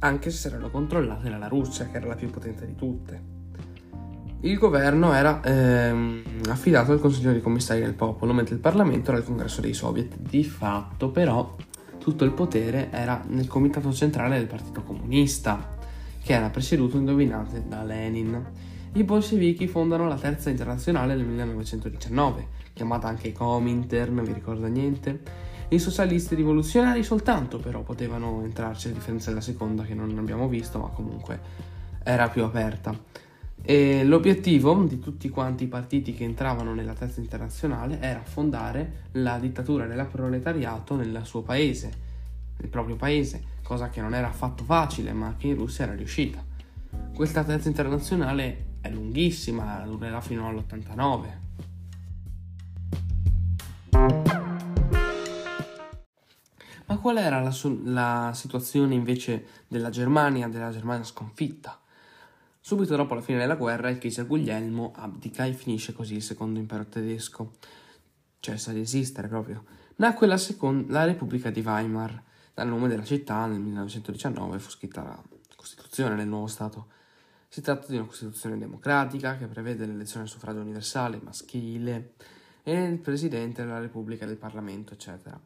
anche 0.00 0.30
se 0.30 0.48
erano 0.48 0.70
controllate 0.70 1.30
dalla 1.30 1.48
Russia, 1.48 1.86
che 1.86 1.96
era 1.96 2.06
la 2.06 2.14
più 2.14 2.30
potente 2.30 2.66
di 2.66 2.74
tutte. 2.74 3.34
Il 4.40 4.58
governo 4.58 5.12
era 5.12 5.40
ehm, 5.42 6.22
affidato 6.48 6.92
al 6.92 7.00
Consiglio 7.00 7.32
dei 7.32 7.40
Commissari 7.40 7.80
del 7.80 7.94
Popolo, 7.94 8.32
mentre 8.32 8.54
il 8.54 8.60
Parlamento 8.60 9.10
era 9.10 9.18
il 9.18 9.26
Congresso 9.26 9.60
dei 9.60 9.72
Soviet. 9.72 10.16
Di 10.18 10.44
fatto, 10.44 11.10
però, 11.10 11.56
tutto 11.98 12.24
il 12.24 12.32
potere 12.32 12.90
era 12.92 13.24
nel 13.28 13.48
Comitato 13.48 13.92
Centrale 13.92 14.36
del 14.36 14.46
Partito 14.46 14.82
Comunista, 14.82 15.74
che 16.22 16.32
era 16.34 16.50
presieduto, 16.50 16.96
indovinate, 16.98 17.64
da 17.66 17.82
Lenin. 17.82 18.44
I 18.92 19.04
bolscevichi 19.04 19.66
fondano 19.66 20.06
la 20.06 20.16
Terza 20.16 20.50
Internazionale 20.50 21.14
nel 21.14 21.26
1919, 21.26 22.48
chiamata 22.72 23.08
anche 23.08 23.32
Comintern, 23.32 24.22
vi 24.22 24.32
ricorda 24.32 24.68
niente? 24.68 25.20
I 25.68 25.80
socialisti 25.80 26.36
rivoluzionari 26.36 27.02
soltanto 27.02 27.58
però 27.58 27.82
potevano 27.82 28.42
entrarci, 28.44 28.88
a 28.88 28.92
differenza 28.92 29.30
della 29.30 29.40
seconda 29.40 29.82
che 29.82 29.94
non 29.94 30.16
abbiamo 30.16 30.48
visto, 30.48 30.78
ma 30.78 30.88
comunque 30.88 31.40
era 32.04 32.28
più 32.28 32.44
aperta. 32.44 32.96
E 33.62 34.04
l'obiettivo 34.04 34.84
di 34.84 35.00
tutti 35.00 35.28
quanti 35.28 35.64
i 35.64 35.66
partiti 35.66 36.14
che 36.14 36.22
entravano 36.22 36.72
nella 36.72 36.92
terza 36.92 37.18
internazionale 37.18 38.00
era 38.00 38.22
fondare 38.22 39.08
la 39.12 39.40
dittatura 39.40 39.86
del 39.86 40.06
proletariato 40.06 40.94
nel 40.94 41.22
suo 41.24 41.42
paese, 41.42 41.92
nel 42.58 42.68
proprio 42.68 42.94
paese, 42.94 43.42
cosa 43.64 43.88
che 43.88 44.00
non 44.00 44.14
era 44.14 44.28
affatto 44.28 44.62
facile, 44.62 45.12
ma 45.12 45.34
che 45.36 45.48
in 45.48 45.56
Russia 45.56 45.84
era 45.84 45.94
riuscita. 45.94 46.44
Questa 47.12 47.42
terza 47.42 47.66
internazionale 47.66 48.74
è 48.80 48.88
lunghissima, 48.88 49.82
durerà 49.84 50.20
fino 50.20 50.46
all'89. 50.46 51.45
Qual 57.06 57.18
era 57.18 57.40
la, 57.40 57.54
la 57.84 58.32
situazione 58.34 58.96
invece 58.96 59.46
della 59.68 59.90
Germania, 59.90 60.48
della 60.48 60.72
Germania 60.72 61.04
sconfitta? 61.04 61.80
Subito 62.58 62.96
dopo 62.96 63.14
la 63.14 63.20
fine 63.20 63.38
della 63.38 63.54
guerra 63.54 63.90
il 63.90 63.98
Kaiser 63.98 64.26
Guglielmo 64.26 64.92
abdica 64.92 65.44
e 65.44 65.52
finisce 65.52 65.92
così 65.92 66.16
il 66.16 66.22
secondo 66.22 66.58
impero 66.58 66.84
tedesco, 66.86 67.52
cessa 68.40 68.72
di 68.72 68.80
esistere 68.80 69.28
proprio. 69.28 69.62
Nacque 69.98 70.26
la, 70.26 70.36
second- 70.36 70.90
la 70.90 71.04
Repubblica 71.04 71.48
di 71.50 71.60
Weimar, 71.60 72.20
dal 72.52 72.66
nome 72.66 72.88
della 72.88 73.04
città 73.04 73.46
nel 73.46 73.60
1919 73.60 74.58
fu 74.58 74.70
scritta 74.70 75.04
la 75.04 75.22
Costituzione 75.54 76.16
del 76.16 76.26
nuovo 76.26 76.48
Stato. 76.48 76.88
Si 77.46 77.60
tratta 77.60 77.86
di 77.86 77.98
una 77.98 78.06
Costituzione 78.06 78.58
democratica 78.58 79.36
che 79.36 79.46
prevede 79.46 79.86
l'elezione 79.86 80.24
del 80.24 80.32
suffragio 80.32 80.58
universale 80.58 81.20
maschile 81.22 82.14
e 82.64 82.82
il 82.82 82.98
Presidente 82.98 83.62
della 83.62 83.78
Repubblica 83.78 84.26
del 84.26 84.38
Parlamento, 84.38 84.94
eccetera 84.94 85.40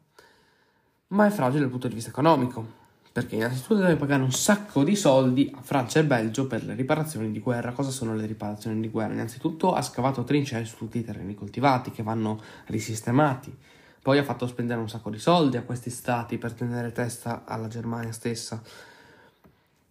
ma 1.11 1.25
è 1.25 1.29
fragile 1.29 1.61
dal 1.61 1.69
punto 1.69 1.87
di 1.87 1.95
vista 1.95 2.09
economico, 2.09 2.79
perché 3.11 3.35
innanzitutto 3.35 3.75
deve 3.75 3.97
pagare 3.97 4.23
un 4.23 4.31
sacco 4.31 4.83
di 4.83 4.95
soldi 4.95 5.51
a 5.53 5.61
Francia 5.61 5.99
e 5.99 6.05
Belgio 6.05 6.47
per 6.47 6.63
le 6.63 6.73
riparazioni 6.73 7.31
di 7.31 7.39
guerra. 7.39 7.73
Cosa 7.73 7.89
sono 7.91 8.15
le 8.15 8.25
riparazioni 8.25 8.79
di 8.79 8.89
guerra? 8.89 9.13
Innanzitutto 9.13 9.73
ha 9.73 9.81
scavato 9.81 10.23
trincee 10.23 10.63
su 10.63 10.77
tutti 10.77 10.99
i 10.99 11.03
terreni 11.03 11.35
coltivati 11.35 11.91
che 11.91 12.03
vanno 12.03 12.41
risistemati. 12.67 13.53
Poi 14.01 14.17
ha 14.17 14.23
fatto 14.23 14.47
spendere 14.47 14.79
un 14.79 14.87
sacco 14.87 15.09
di 15.09 15.19
soldi 15.19 15.57
a 15.57 15.63
questi 15.63 15.89
stati 15.89 16.37
per 16.37 16.53
tenere 16.53 16.93
testa 16.93 17.43
alla 17.45 17.67
Germania 17.67 18.13
stessa. 18.13 18.61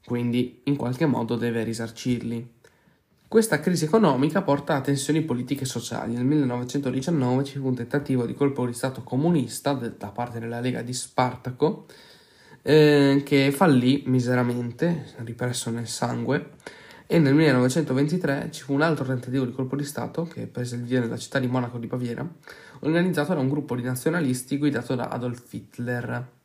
Quindi 0.04 0.62
in 0.64 0.76
qualche 0.76 1.04
modo 1.04 1.36
deve 1.36 1.62
risarcirli. 1.62 2.54
Questa 3.30 3.60
crisi 3.60 3.84
economica 3.84 4.42
porta 4.42 4.74
a 4.74 4.80
tensioni 4.80 5.22
politiche 5.22 5.62
e 5.62 5.66
sociali. 5.66 6.14
Nel 6.14 6.24
1919 6.24 7.44
ci 7.44 7.58
fu 7.58 7.68
un 7.68 7.76
tentativo 7.76 8.26
di 8.26 8.34
colpo 8.34 8.66
di 8.66 8.72
Stato 8.72 9.04
comunista 9.04 9.72
da 9.72 10.08
parte 10.08 10.40
della 10.40 10.58
Lega 10.58 10.82
di 10.82 10.92
Spartaco 10.92 11.86
eh, 12.62 13.22
che 13.24 13.52
fallì 13.52 14.02
miseramente, 14.06 15.14
ripresso 15.18 15.70
nel 15.70 15.86
sangue, 15.86 16.54
e 17.06 17.20
nel 17.20 17.34
1923 17.34 18.48
ci 18.50 18.62
fu 18.62 18.74
un 18.74 18.82
altro 18.82 19.04
tentativo 19.04 19.44
di 19.44 19.52
colpo 19.52 19.76
di 19.76 19.84
Stato 19.84 20.24
che 20.24 20.48
prese 20.48 20.74
il 20.74 20.82
via 20.82 20.98
nella 20.98 21.16
città 21.16 21.38
di 21.38 21.46
Monaco 21.46 21.78
di 21.78 21.86
Baviera, 21.86 22.28
organizzato 22.80 23.32
da 23.32 23.38
un 23.38 23.48
gruppo 23.48 23.76
di 23.76 23.82
nazionalisti 23.82 24.58
guidato 24.58 24.96
da 24.96 25.06
Adolf 25.06 25.52
Hitler. 25.52 26.39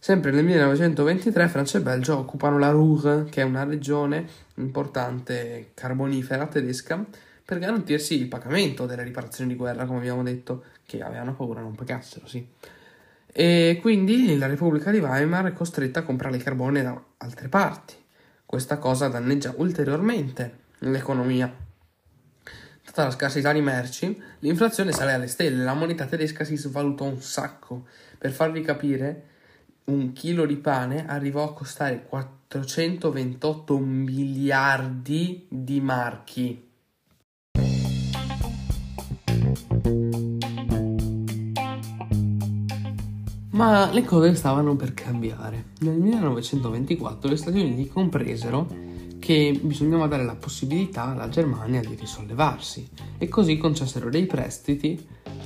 Sempre 0.00 0.30
nel 0.30 0.44
1923 0.44 1.48
Francia 1.48 1.78
e 1.78 1.82
Belgio 1.82 2.18
occupano 2.18 2.56
la 2.56 2.70
Ruhr, 2.70 3.26
che 3.28 3.40
è 3.40 3.44
una 3.44 3.64
regione 3.64 4.26
importante 4.54 5.72
carbonifera 5.74 6.46
tedesca, 6.46 7.04
per 7.44 7.58
garantirsi 7.58 8.14
il 8.14 8.28
pagamento 8.28 8.86
delle 8.86 9.02
riparazioni 9.02 9.50
di 9.50 9.56
guerra, 9.56 9.86
come 9.86 9.98
abbiamo 9.98 10.22
detto, 10.22 10.64
che 10.86 11.02
avevano 11.02 11.34
paura 11.34 11.60
non 11.60 11.74
pagassero, 11.74 12.28
sì. 12.28 12.46
E 13.26 13.78
quindi 13.80 14.38
la 14.38 14.46
Repubblica 14.46 14.90
di 14.90 14.98
Weimar 14.98 15.46
è 15.46 15.52
costretta 15.52 16.00
a 16.00 16.02
comprare 16.04 16.36
il 16.36 16.42
carbone 16.42 16.82
da 16.82 17.02
altre 17.18 17.48
parti. 17.48 17.94
Questa 18.46 18.78
cosa 18.78 19.08
danneggia 19.08 19.52
ulteriormente 19.56 20.58
l'economia. 20.78 21.52
Data 22.84 23.04
la 23.04 23.10
scarsità 23.10 23.52
di 23.52 23.60
merci, 23.60 24.20
l'inflazione 24.40 24.92
sale 24.92 25.12
alle 25.12 25.26
stelle, 25.26 25.64
la 25.64 25.74
moneta 25.74 26.06
tedesca 26.06 26.44
si 26.44 26.56
svalutò 26.56 27.04
un 27.04 27.20
sacco. 27.20 27.86
Per 28.16 28.30
farvi 28.30 28.62
capire, 28.62 29.36
un 29.88 30.12
chilo 30.12 30.44
di 30.44 30.56
pane 30.56 31.06
arrivò 31.06 31.44
a 31.44 31.52
costare 31.54 32.04
428 32.06 33.78
miliardi 33.78 35.46
di 35.48 35.80
marchi. 35.80 36.66
Ma 43.50 43.90
le 43.90 44.04
cose 44.04 44.34
stavano 44.34 44.76
per 44.76 44.94
cambiare. 44.94 45.70
Nel 45.80 45.96
1924 45.98 47.28
gli 47.28 47.36
Stati 47.36 47.58
Uniti 47.58 47.88
compresero 47.88 48.68
che 49.18 49.58
bisognava 49.60 50.06
dare 50.06 50.24
la 50.24 50.36
possibilità 50.36 51.06
alla 51.06 51.28
Germania 51.28 51.80
di 51.80 51.96
risollevarsi 51.96 52.88
e 53.18 53.26
così 53.28 53.56
concessero 53.56 54.10
dei 54.10 54.26
prestiti 54.26 55.04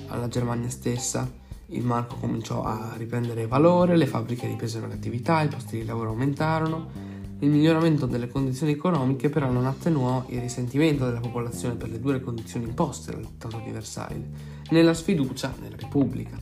alla 0.09 0.29
Germania 0.29 0.69
stessa 0.69 1.41
il 1.73 1.85
marco 1.85 2.17
cominciò 2.17 2.63
a 2.65 2.93
riprendere 2.97 3.47
valore, 3.47 3.97
le 3.97 4.07
fabbriche 4.07 4.47
ripresero 4.47 4.87
l'attività, 4.87 5.43
i 5.43 5.49
posti 5.49 5.79
di 5.79 5.85
lavoro 5.85 6.11
aumentarono 6.11 7.11
Il 7.41 7.51
miglioramento 7.51 8.07
delle 8.07 8.29
condizioni 8.29 8.73
economiche 8.73 9.29
però 9.29 9.51
non 9.51 9.67
attenuò 9.67 10.25
il 10.29 10.41
risentimento 10.41 11.07
della 11.07 11.21
popolazione 11.21 11.75
per 11.75 11.91
le 11.91 11.99
dure 11.99 12.21
condizioni 12.21 12.67
imposte 12.67 13.11
dal 13.11 13.23
Trattato 13.23 13.63
di 13.65 13.73
Versailles, 13.73 14.29
né 14.71 14.83
la 14.83 14.95
sfiducia 14.95 15.53
nella 15.61 15.77
Repubblica. 15.77 16.39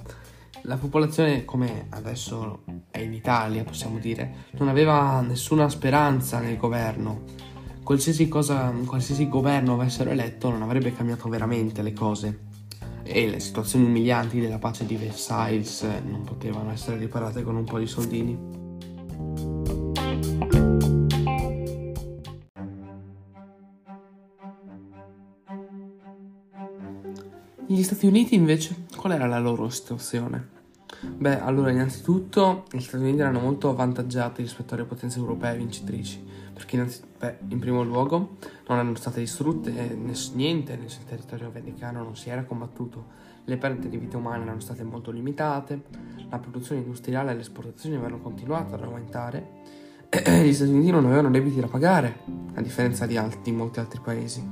La 0.65 0.77
popolazione, 0.77 1.47
come 1.47 1.87
adesso 1.89 2.65
è 2.91 2.99
in 2.99 3.15
Italia, 3.15 3.65
possiamo 3.65 3.99
dire, 3.99 4.49
non 4.59 4.69
aveva 4.69 5.23
nessuna 5.23 5.71
speranza 5.71 6.39
nel 6.39 6.59
governo. 6.59 7.23
Qualsiasi, 7.83 8.29
cosa, 8.29 8.71
qualsiasi 8.85 9.27
governo 9.27 9.73
avessero 9.73 10.11
eletto 10.11 10.51
non 10.51 10.61
avrebbe 10.61 10.95
cambiato 10.95 11.31
veramente 11.31 11.81
le 11.81 11.95
cose 11.95 12.49
e 13.13 13.29
le 13.29 13.41
situazioni 13.41 13.87
umilianti 13.87 14.41
della 14.41 14.59
pace 14.59 14.87
di 14.87 14.95
Versailles 14.95 15.83
non 16.05 16.23
potevano 16.23 16.71
essere 16.71 16.97
riparate 16.97 17.43
con 17.43 17.57
un 17.57 17.65
po' 17.65 17.79
di 17.79 17.87
soldini. 17.87 18.39
Gli 27.67 27.83
Stati 27.83 28.07
Uniti 28.07 28.35
invece, 28.35 28.87
qual 28.97 29.13
era 29.13 29.27
la 29.27 29.39
loro 29.39 29.69
situazione? 29.69 30.59
Beh, 31.01 31.41
allora 31.41 31.71
innanzitutto 31.71 32.65
gli 32.71 32.81
Stati 32.81 33.03
Uniti 33.03 33.21
erano 33.21 33.41
molto 33.41 33.71
avvantaggiati 33.71 34.43
rispetto 34.43 34.75
alle 34.75 34.85
potenze 34.85 35.19
europee 35.19 35.57
vincitrici, 35.57 36.23
perché 36.61 37.01
beh, 37.19 37.37
in 37.49 37.59
primo 37.59 37.83
luogo 37.83 38.37
non 38.69 38.79
erano 38.79 38.95
state 38.97 39.21
distrutte 39.21 39.73
niente 40.35 40.77
nel 40.77 40.91
territorio 41.09 41.47
americano, 41.47 42.03
non 42.03 42.17
si 42.17 42.29
era 42.29 42.45
combattuto, 42.45 43.07
le 43.45 43.57
perdite 43.57 43.89
di 43.89 43.97
vite 43.97 44.17
umane 44.17 44.43
erano 44.43 44.61
state 44.61 44.83
molto 44.83 45.11
limitate, 45.11 45.83
la 46.29 46.39
produzione 46.39 46.83
industriale 46.83 47.31
e 47.31 47.35
le 47.35 47.41
esportazioni 47.41 47.97
avevano 47.97 48.21
continuato 48.21 48.75
ad 48.75 48.83
aumentare, 48.83 49.49
gli 50.11 50.53
Stati 50.53 50.71
Uniti 50.71 50.91
non 50.91 51.07
avevano 51.07 51.31
debiti 51.31 51.61
da 51.61 51.67
pagare, 51.67 52.19
a 52.55 52.61
differenza 52.61 53.07
di, 53.07 53.17
altri, 53.17 53.41
di 53.43 53.53
molti 53.53 53.81
altri 53.81 54.01
paesi. 54.01 54.47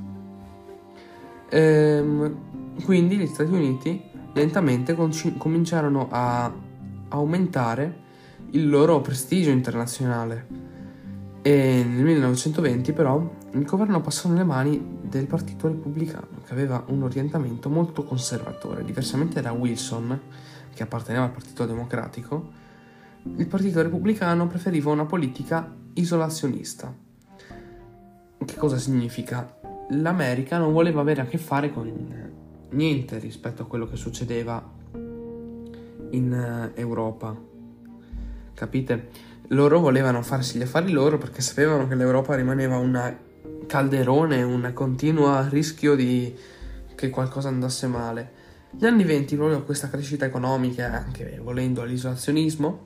Ehm, 1.51 2.37
quindi 2.83 3.17
gli 3.17 3.27
Stati 3.27 3.51
Uniti 3.51 4.01
lentamente 4.33 4.95
cominciarono 5.37 6.07
a 6.09 6.51
aumentare 7.09 8.07
il 8.51 8.67
loro 8.67 8.99
prestigio 8.99 9.51
internazionale. 9.51 10.68
E 11.41 11.83
nel 11.85 12.03
1920 12.03 12.91
però 12.93 13.37
il 13.51 13.63
governo 13.63 14.01
passò 14.01 14.29
nelle 14.29 14.43
mani 14.43 14.97
del 15.01 15.25
Partito 15.25 15.67
Repubblicano, 15.67 16.27
che 16.45 16.51
aveva 16.51 16.83
un 16.87 17.03
orientamento 17.03 17.69
molto 17.69 18.03
conservatore, 18.03 18.83
diversamente 18.83 19.41
da 19.41 19.51
Wilson, 19.51 20.19
che 20.73 20.83
apparteneva 20.83 21.25
al 21.25 21.31
Partito 21.31 21.65
Democratico, 21.65 22.67
il 23.23 23.47
Partito 23.47 23.81
Repubblicano 23.81 24.47
preferiva 24.47 24.91
una 24.91 25.05
politica 25.05 25.75
isolazionista. 25.93 26.93
Che 28.45 28.55
cosa 28.55 28.77
significa? 28.77 29.57
L'America 29.91 30.57
non 30.57 30.71
voleva 30.71 31.01
avere 31.01 31.21
a 31.21 31.25
che 31.25 31.37
fare 31.37 31.71
con 31.71 31.91
niente 32.71 33.19
rispetto 33.19 33.63
a 33.63 33.65
quello 33.65 33.87
che 33.87 33.95
succedeva 33.95 34.63
in 36.11 36.33
eh, 36.33 36.79
Europa. 36.79 37.37
Capite? 38.53 39.09
Loro 39.51 39.79
volevano 39.79 40.21
farsi 40.21 40.59
gli 40.59 40.61
affari 40.61 40.91
loro 40.91 41.17
perché 41.17 41.41
sapevano 41.41 41.87
che 41.87 41.95
l'Europa 41.95 42.35
rimaneva 42.35 42.77
un 42.77 43.17
calderone, 43.65 44.43
un 44.43 44.69
continuo 44.75 45.47
rischio 45.49 45.95
di 45.95 46.35
che 46.93 47.09
qualcosa 47.09 47.47
andasse 47.47 47.87
male. 47.87 48.31
Gli 48.69 48.85
anni 48.85 49.03
20, 49.03 49.35
proprio 49.35 49.63
questa 49.63 49.89
crescita 49.89 50.25
economica 50.25 50.93
anche 50.93 51.39
volendo 51.41 51.81
all'isolazionismo, 51.81 52.85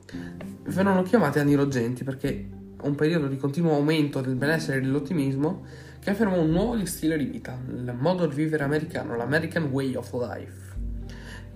vennero 0.68 1.02
chiamati 1.02 1.38
anni 1.38 1.54
roggenti 1.54 2.02
perché 2.02 2.48
un 2.80 2.94
periodo 2.94 3.26
di 3.26 3.36
continuo 3.36 3.74
aumento 3.74 4.22
del 4.22 4.34
benessere 4.34 4.78
e 4.78 4.80
dell'ottimismo 4.80 5.66
che 6.00 6.08
afferma 6.08 6.36
un 6.36 6.48
nuovo 6.48 6.82
stile 6.86 7.18
di 7.18 7.24
vita, 7.24 7.58
il 7.68 7.94
modo 7.98 8.24
di 8.26 8.34
vivere 8.34 8.64
americano, 8.64 9.16
l'American 9.16 9.64
Way 9.64 9.96
of 9.96 10.10
Life. 10.14 10.62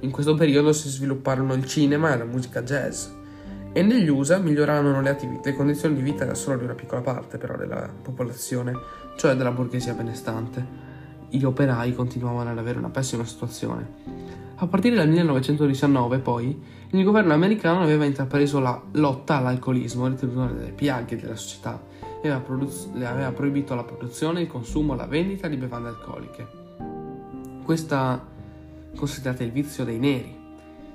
In 0.01 0.11
questo 0.11 0.35
periodo 0.35 0.75
si 0.75 0.91
svilupparono 0.91 1.55
il 1.55 1.65
cinema 1.65 2.13
e 2.13 2.19
la 2.19 2.25
musica 2.25 2.63
jazz 2.63 3.17
e 3.73 3.83
negli 3.83 4.09
USA 4.09 4.39
migliorarono 4.39 5.01
le, 5.01 5.11
attiv- 5.11 5.45
le 5.45 5.55
condizioni 5.55 5.95
di 5.95 6.03
vita 6.03 6.33
solo 6.35 6.57
di 6.57 6.65
una 6.65 6.75
piccola 6.75 7.01
parte 7.01 7.39
però 7.39 7.57
della 7.57 7.89
popolazione, 8.03 8.73
cioè 9.17 9.35
della 9.35 9.51
borghesia 9.51 9.95
benestante. 9.95 10.87
Gli 11.29 11.45
operai 11.45 11.95
continuavano 11.95 12.51
ad 12.51 12.59
avere 12.59 12.79
una 12.79 12.89
pessima 12.89 13.25
situazione. 13.25 14.27
A 14.57 14.67
partire 14.67 14.97
dal 14.97 15.09
1919, 15.09 16.19
poi, 16.19 16.61
il 16.91 17.05
governo 17.05 17.35
americano 17.35 17.83
aveva 17.83 18.05
intrapreso 18.05 18.59
la 18.59 18.83
lotta 18.93 19.37
all'alcolismo, 19.37 20.09
ritenuto 20.09 20.39
una 20.41 20.51
delle 20.51 20.73
piaghe 20.73 21.17
della 21.17 21.37
società, 21.37 21.81
e 22.21 22.29
aveva, 22.29 22.41
produz- 22.41 22.89
aveva 22.95 23.31
proibito 23.31 23.75
la 23.75 23.85
produzione, 23.85 24.41
il 24.41 24.49
consumo 24.49 24.95
e 24.95 24.97
la 24.97 25.07
vendita 25.07 25.47
di 25.47 25.57
bevande 25.57 25.91
alcoliche. 25.91 26.47
Questa 27.63 28.27
considerata 28.97 29.45
il 29.45 29.53
vizio 29.53 29.85
dei 29.85 29.99
neri, 29.99 30.37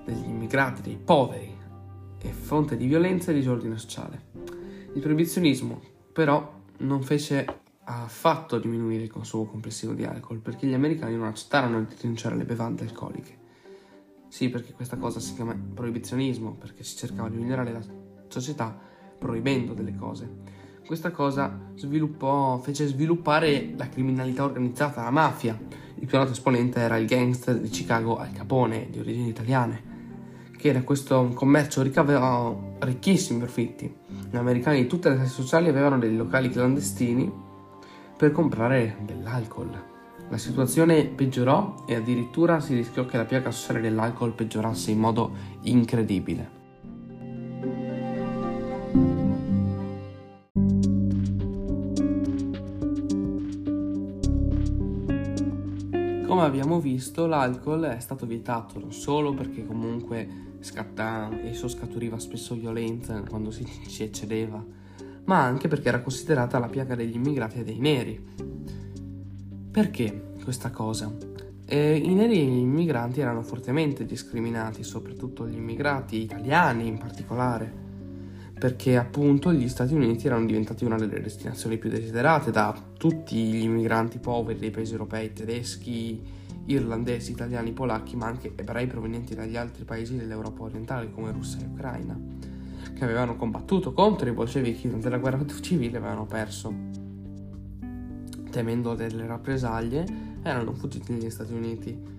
degli 0.03 0.25
immigrati, 0.25 0.81
dei 0.81 0.99
poveri 1.01 1.52
e 2.23 2.31
fonte 2.31 2.77
di 2.77 2.87
violenza 2.87 3.31
e 3.31 3.35
disordine 3.35 3.77
sociale. 3.77 4.31
Il 4.93 5.01
proibizionismo 5.01 5.81
però 6.11 6.61
non 6.79 7.03
fece 7.03 7.45
affatto 7.85 8.59
diminuire 8.59 9.03
il 9.03 9.11
consumo 9.11 9.45
complessivo 9.45 9.93
di 9.93 10.05
alcol 10.05 10.39
perché 10.39 10.65
gli 10.65 10.73
americani 10.73 11.15
non 11.15 11.27
accettarono 11.27 11.81
di 11.81 11.95
rinunciare 11.99 12.35
alle 12.35 12.45
bevande 12.45 12.83
alcoliche. 12.83 13.41
Sì, 14.29 14.49
perché 14.49 14.73
questa 14.73 14.97
cosa 14.97 15.19
si 15.19 15.35
chiama 15.35 15.53
proibizionismo, 15.53 16.53
perché 16.55 16.83
si 16.83 16.95
cercava 16.95 17.29
di 17.29 17.37
migliorare 17.37 17.71
la 17.71 17.81
società 18.29 18.75
proibendo 19.19 19.73
delle 19.73 19.95
cose. 19.95 20.27
Questa 20.85 21.11
cosa 21.11 21.71
sviluppò, 21.75 22.57
fece 22.57 22.87
sviluppare 22.87 23.73
la 23.77 23.87
criminalità 23.89 24.43
organizzata, 24.43 25.03
la 25.03 25.11
mafia. 25.11 25.57
Il 25.95 26.07
più 26.07 26.17
noto 26.17 26.31
esponente 26.31 26.79
era 26.79 26.97
il 26.97 27.05
gangster 27.05 27.59
di 27.59 27.69
Chicago 27.69 28.17
Al 28.17 28.31
Capone, 28.31 28.89
di 28.89 28.99
origini 28.99 29.29
italiane, 29.29 29.92
che 30.63 30.71
da 30.71 30.83
questo 30.83 31.29
commercio 31.33 31.81
ricavava 31.81 32.55
ricchissimi 32.79 33.39
profitti. 33.39 33.93
Gli 34.31 34.37
americani 34.37 34.83
di 34.83 34.87
tutte 34.87 35.09
le 35.09 35.15
classi 35.15 35.33
sociali 35.33 35.67
avevano 35.67 35.99
dei 35.99 36.15
locali 36.15 36.49
clandestini 36.49 37.29
per 38.15 38.31
comprare 38.31 38.95
dell'alcol. 39.01 39.69
La 40.29 40.37
situazione 40.37 41.03
peggiorò 41.03 41.83
e 41.85 41.95
addirittura 41.95 42.61
si 42.61 42.75
rischiò 42.75 43.05
che 43.05 43.17
la 43.17 43.25
piaga 43.25 43.51
sociale 43.51 43.81
dell'alcol 43.81 44.31
peggiorasse 44.31 44.91
in 44.91 44.99
modo 44.99 45.31
incredibile. 45.63 46.61
come 56.25 56.45
abbiamo 56.45 56.79
visto, 56.81 57.27
l'alcol 57.27 57.83
è 57.83 57.99
stato 57.99 58.25
vietato 58.25 58.79
non 58.79 58.91
solo 58.91 59.33
perché 59.33 59.65
comunque 59.65 60.52
scatta, 60.63 61.29
esso 61.43 61.67
scaturiva 61.67 62.17
spesso 62.19 62.55
violenza 62.55 63.21
quando 63.21 63.51
si, 63.51 63.65
si 63.87 64.03
eccedeva, 64.03 64.63
ma 65.25 65.43
anche 65.43 65.67
perché 65.67 65.89
era 65.89 66.01
considerata 66.01 66.59
la 66.59 66.67
piaga 66.67 66.95
degli 66.95 67.15
immigrati 67.15 67.59
e 67.59 67.63
dei 67.63 67.79
neri. 67.79 68.21
Perché 69.71 70.31
questa 70.43 70.69
cosa? 70.71 71.11
Eh, 71.65 71.95
I 71.95 72.13
neri 72.13 72.39
e 72.39 72.45
gli 72.45 72.59
immigranti 72.59 73.21
erano 73.21 73.41
fortemente 73.41 74.05
discriminati, 74.05 74.83
soprattutto 74.83 75.47
gli 75.47 75.55
immigrati 75.55 76.21
italiani 76.21 76.87
in 76.87 76.97
particolare, 76.97 77.81
perché 78.59 78.97
appunto 78.97 79.51
gli 79.51 79.67
Stati 79.67 79.93
Uniti 79.93 80.27
erano 80.27 80.45
diventati 80.45 80.85
una 80.85 80.97
delle 80.97 81.21
destinazioni 81.21 81.77
più 81.77 81.89
desiderate 81.89 82.51
da 82.51 82.73
tutti 82.97 83.35
gli 83.35 83.63
immigranti 83.63 84.19
poveri 84.19 84.59
dei 84.59 84.71
paesi 84.71 84.91
europei, 84.91 85.33
tedeschi, 85.33 86.21
irlandesi, 86.65 87.31
italiani, 87.31 87.71
polacchi, 87.71 88.15
ma 88.15 88.27
anche 88.27 88.53
ebrei 88.55 88.87
provenienti 88.87 89.35
dagli 89.35 89.55
altri 89.55 89.83
paesi 89.83 90.15
dell'Europa 90.15 90.63
orientale 90.63 91.11
come 91.11 91.31
Russia 91.31 91.61
e 91.61 91.65
Ucraina, 91.65 92.17
che 92.93 93.03
avevano 93.03 93.35
combattuto 93.35 93.93
contro 93.93 94.29
i 94.29 94.33
bolscevichi 94.33 94.87
durante 94.87 95.09
la 95.09 95.17
guerra 95.17 95.45
civile 95.61 95.95
e 95.95 95.97
avevano 95.97 96.25
perso. 96.25 96.73
Temendo 98.49 98.93
delle 98.93 99.25
rappresaglie, 99.25 100.05
erano 100.43 100.73
fuggiti 100.73 101.11
negli 101.13 101.29
Stati 101.29 101.53
Uniti. 101.53 102.11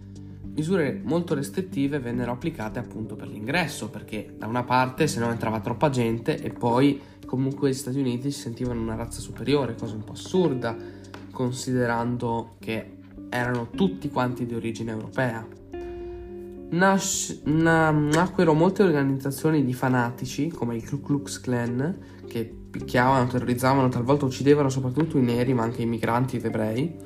Misure 0.55 1.01
molto 1.03 1.35
restrittive 1.35 1.99
vennero 1.99 2.33
applicate 2.33 2.79
appunto 2.79 3.17
per 3.17 3.29
l'ingresso, 3.29 3.89
perché 3.89 4.35
da 4.37 4.47
una 4.47 4.63
parte 4.63 5.07
se 5.07 5.19
no 5.21 5.31
entrava 5.31 5.61
troppa 5.61 5.91
gente 5.91 6.41
e 6.41 6.51
poi 6.51 7.01
comunque 7.27 7.71
gli 7.71 7.75
Stati 7.75 7.99
Uniti 7.99 8.31
si 8.31 8.41
sentivano 8.41 8.81
una 8.81 8.95
razza 8.95 9.21
superiore, 9.21 9.75
cosa 9.75 9.95
un 9.95 10.05
po' 10.05 10.13
assurda, 10.13 10.77
considerando 11.31 12.55
che 12.61 12.94
erano 13.35 13.69
tutti 13.71 14.09
quanti 14.11 14.47
di 14.47 14.55
origine 14.55 14.93
europea. 14.93 15.45
Nas- 16.71 17.41
na- 17.45 17.91
nacquero 17.91 18.55
molte 18.55 18.85
organizzazioni 18.85 19.65
di 19.65 19.75
fanatici, 19.75 20.49
come 20.49 20.77
il 20.77 20.89
Ku 20.89 21.01
Klux 21.01 21.41
Klan, 21.41 21.99
che 22.29 22.45
picchiavano, 22.71 23.27
terrorizzavano, 23.27 23.89
talvolta 23.89 24.25
uccidevano 24.25 24.69
soprattutto 24.69 25.19
i 25.19 25.23
neri, 25.23 25.53
ma 25.53 25.65
anche 25.65 25.83
i 25.83 25.87
migranti 25.87 26.37
ed 26.37 26.45
ebrei, 26.45 26.97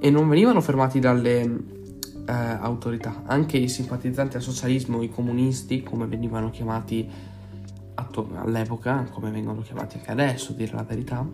e 0.00 0.10
non 0.10 0.28
venivano 0.28 0.60
fermati 0.60 0.98
dalle 0.98 1.40
eh, 1.40 2.32
autorità. 2.32 3.22
Anche 3.26 3.56
i 3.56 3.68
simpatizzanti 3.68 4.36
al 4.36 4.42
socialismo, 4.42 5.00
i 5.00 5.10
comunisti, 5.10 5.84
come 5.84 6.06
venivano 6.06 6.50
chiamati 6.50 7.08
all'epoca, 8.34 9.06
come 9.12 9.30
vengono 9.30 9.60
chiamati 9.60 9.98
anche 9.98 10.10
adesso, 10.10 10.52
dire 10.54 10.74
la 10.74 10.82
verità, 10.82 11.24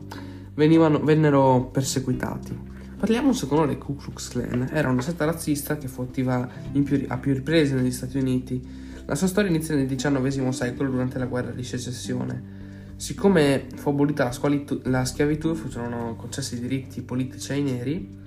venivano, 0.54 1.00
vennero 1.00 1.70
perseguitati. 1.72 2.76
Parliamo 2.98 3.28
un 3.28 3.34
secondo 3.37 3.66
del 3.66 3.78
Ku 3.78 3.94
Klux 3.94 4.28
Klan. 4.30 4.70
Era 4.72 4.88
una 4.88 5.02
setta 5.02 5.24
razzista 5.24 5.78
che 5.78 5.87
fu 5.87 6.02
attiva 6.02 6.48
più, 6.82 7.04
a 7.06 7.16
più 7.18 7.32
riprese 7.32 7.76
negli 7.76 7.92
Stati 7.92 8.18
Uniti. 8.18 8.61
La 9.04 9.14
sua 9.14 9.28
storia 9.28 9.50
inizia 9.50 9.76
nel 9.76 9.87
XIX 9.87 10.48
secolo 10.48 10.90
durante 10.90 11.16
la 11.16 11.26
guerra 11.26 11.52
di 11.52 11.62
secessione. 11.62 12.56
Siccome 12.96 13.66
fu 13.76 13.90
abolita 13.90 14.24
la, 14.24 14.32
squalitu- 14.32 14.84
la 14.88 15.04
schiavitù 15.04 15.50
e 15.50 15.54
furono 15.54 16.16
concessi 16.16 16.58
diritti 16.58 17.00
politici 17.02 17.52
ai 17.52 17.62
neri, 17.62 18.18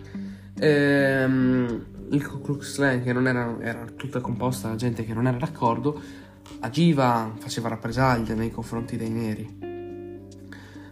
ehm, 0.57 1.85
il 2.11 2.25
Ku 2.25 2.39
Klux 2.39 2.75
Klan, 2.75 3.03
che 3.03 3.11
non 3.11 3.27
era, 3.27 3.57
era 3.59 3.85
tutta 3.93 4.21
composta 4.21 4.69
da 4.69 4.75
gente 4.75 5.03
che 5.03 5.13
non 5.13 5.27
era 5.27 5.37
d'accordo, 5.37 6.01
agiva, 6.61 7.29
faceva 7.37 7.67
rappresaglie 7.67 8.35
nei 8.35 8.51
confronti 8.51 8.95
dei 8.95 9.09
neri. 9.09 9.69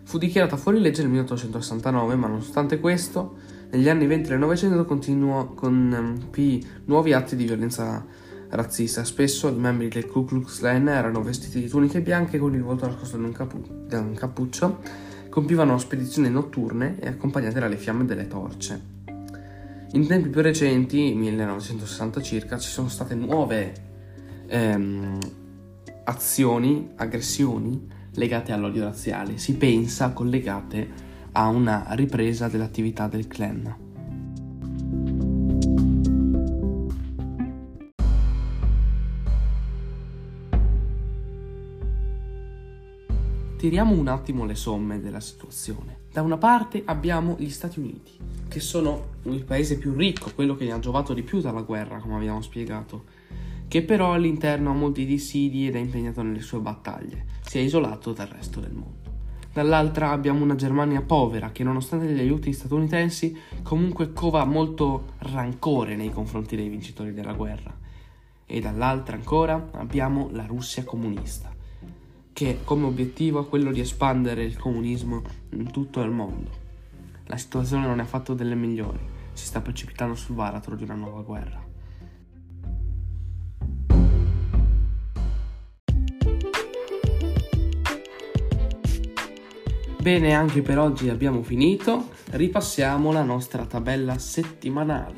Fu 0.04 0.18
dichiarata 0.18 0.58
fuori 0.58 0.82
legge 0.82 1.02
nel 1.02 1.12
1869, 1.12 2.16
ma 2.16 2.28
nonostante 2.28 2.80
questo, 2.82 3.38
negli 3.72 3.88
anni 3.88 4.08
20 4.08 4.30
del 4.30 4.40
Novecento 4.40 4.84
continuò 4.86 5.54
con 5.54 6.20
um, 6.36 6.62
nuovi 6.86 7.14
atti 7.14 7.36
di 7.36 7.46
violenza 7.46 8.04
razzista. 8.50 9.04
Spesso 9.04 9.48
i 9.48 9.54
membri 9.54 9.90
del 9.90 10.08
Ku 10.08 10.26
Klux 10.26 10.60
Klan 10.60 10.88
erano 10.88 11.22
vestiti 11.22 11.62
di 11.62 11.68
tuniche 11.68 12.02
bianche 12.02 12.40
con 12.40 12.54
il 12.56 12.64
volto 12.64 12.88
nascosto 12.88 13.18
da 13.18 13.28
un, 13.28 13.32
capu- 13.32 13.86
da 13.86 14.00
un 14.00 14.14
cappuccio, 14.14 14.80
compivano 15.30 15.78
spedizioni 15.78 16.30
notturne 16.30 17.00
e 17.00 17.08
accompagnate 17.08 17.60
dalle 17.60 17.78
fiamme 17.78 18.06
delle 18.06 18.28
torce. 18.28 18.98
In 19.92 20.08
tempi 20.08 20.30
più 20.30 20.42
recenti, 20.42 21.14
1960 21.14 22.22
circa, 22.22 22.58
ci 22.58 22.70
sono 22.70 22.90
state 22.90 23.14
nuove 23.16 23.74
ehm, 24.48 25.18
azioni, 26.06 26.90
aggressioni 26.96 27.88
legate 28.16 28.52
all'odio 28.52 28.84
razziale, 28.84 29.38
si 29.38 29.56
pensa 29.56 30.12
collegate 30.12 31.09
a 31.34 31.48
una 31.48 31.86
ripresa 31.92 32.48
dell'attività 32.48 33.08
del 33.08 33.28
clan. 33.28 33.88
Tiriamo 43.60 43.94
un 43.94 44.08
attimo 44.08 44.46
le 44.46 44.56
somme 44.56 45.02
della 45.02 45.20
situazione. 45.20 45.98
Da 46.14 46.22
una 46.22 46.38
parte 46.38 46.82
abbiamo 46.86 47.36
gli 47.38 47.50
Stati 47.50 47.80
Uniti, 47.80 48.14
che 48.48 48.62
sono 48.62 49.18
il 49.24 49.44
paese 49.44 49.78
più 49.78 49.94
ricco, 49.94 50.32
quello 50.34 50.56
che 50.56 50.64
ne 50.64 50.72
ha 50.72 50.80
giovato 50.80 51.14
di 51.14 51.24
più 51.24 51.42
dalla 51.42 51.64
guerra, 51.64 52.00
come 52.00 52.16
abbiamo 52.16 52.42
spiegato, 52.42 53.04
che 53.68 53.84
però 53.84 54.14
all'interno 54.14 54.70
ha 54.70 54.74
molti 54.74 55.06
dissidi 55.06 55.68
ed 55.68 55.76
è 55.76 55.80
impegnato 55.80 56.22
nelle 56.22 56.40
sue 56.40 56.60
battaglie, 56.60 57.26
si 57.42 57.58
è 57.58 57.62
isolato 57.62 58.14
dal 58.14 58.28
resto 58.28 58.62
del 58.62 58.72
mondo. 58.72 58.99
Dall'altra 59.60 60.12
abbiamo 60.12 60.42
una 60.42 60.56
Germania 60.56 61.02
povera 61.02 61.52
che 61.52 61.66
nonostante 61.66 62.06
gli 62.06 62.20
aiuti 62.22 62.54
statunitensi 62.54 63.38
comunque 63.62 64.14
cova 64.14 64.46
molto 64.46 65.16
rancore 65.18 65.98
nei 65.98 66.14
confronti 66.14 66.56
dei 66.56 66.70
vincitori 66.70 67.12
della 67.12 67.34
guerra. 67.34 67.78
E 68.46 68.62
dall'altra 68.62 69.18
ancora 69.18 69.68
abbiamo 69.74 70.30
la 70.32 70.46
Russia 70.46 70.86
comunista, 70.86 71.54
che 72.32 72.60
come 72.64 72.86
obiettivo 72.86 73.40
ha 73.40 73.48
quello 73.48 73.74
di 73.74 73.82
espandere 73.82 74.46
il 74.46 74.58
comunismo 74.58 75.24
in 75.50 75.70
tutto 75.72 76.00
il 76.04 76.10
mondo. 76.10 76.52
La 77.26 77.36
situazione 77.36 77.86
non 77.86 78.00
è 78.00 78.04
affatto 78.04 78.34
delle 78.34 78.56
migliori, 78.56 79.00
si 79.34 79.44
sta 79.44 79.60
precipitando 79.60 80.16
sul 80.16 80.36
baratro 80.36 80.78
di 80.78 80.84
una 80.84 80.96
nuova 80.96 81.22
guerra. 81.22 81.69
Bene, 90.02 90.34
anche 90.34 90.62
per 90.62 90.80
oggi 90.80 91.10
abbiamo 91.10 91.44
finito. 91.44 92.12
Ripassiamo 92.30 93.12
la 93.12 93.22
nostra 93.22 93.66
tabella 93.66 94.18
settimanale. 94.18 95.18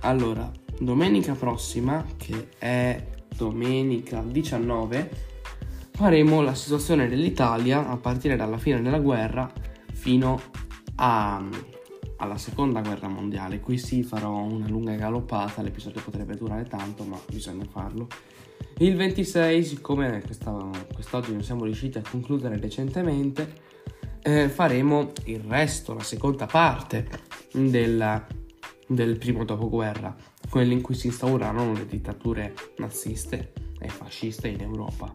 Allora, 0.00 0.50
domenica 0.80 1.34
prossima, 1.34 2.04
che 2.16 2.48
è 2.58 3.06
domenica 3.36 4.20
19, 4.20 5.10
faremo 5.92 6.42
la 6.42 6.56
situazione 6.56 7.08
dell'Italia 7.08 7.88
a 7.88 7.96
partire 7.96 8.34
dalla 8.34 8.58
fine 8.58 8.82
della 8.82 8.98
guerra 8.98 9.50
fino 9.92 10.40
a, 10.96 11.40
alla 12.16 12.36
seconda 12.36 12.80
guerra 12.80 13.06
mondiale. 13.06 13.60
Qui 13.60 13.78
sì 13.78 14.02
farò 14.02 14.38
una 14.40 14.66
lunga 14.66 14.96
galoppata, 14.96 15.62
l'episodio 15.62 16.02
potrebbe 16.02 16.34
durare 16.34 16.64
tanto, 16.64 17.04
ma 17.04 17.18
bisogna 17.30 17.64
farlo. 17.70 18.08
Il 18.78 18.96
26, 18.96 19.62
siccome 19.62 20.20
questa, 20.20 20.52
quest'oggi 20.92 21.30
non 21.30 21.44
siamo 21.44 21.62
riusciti 21.62 21.98
a 21.98 22.02
concludere 22.02 22.58
recentemente, 22.58 23.72
eh, 24.26 24.48
faremo 24.48 25.12
il 25.24 25.40
resto, 25.40 25.92
la 25.92 26.02
seconda 26.02 26.46
parte 26.46 27.06
del, 27.52 28.24
del 28.86 29.18
primo 29.18 29.44
dopoguerra, 29.44 30.16
quello 30.48 30.72
in 30.72 30.80
cui 30.80 30.94
si 30.94 31.08
instaurarono 31.08 31.74
le 31.74 31.86
dittature 31.86 32.54
naziste 32.78 33.52
e 33.78 33.88
fasciste 33.88 34.48
in 34.48 34.62
Europa. 34.62 35.14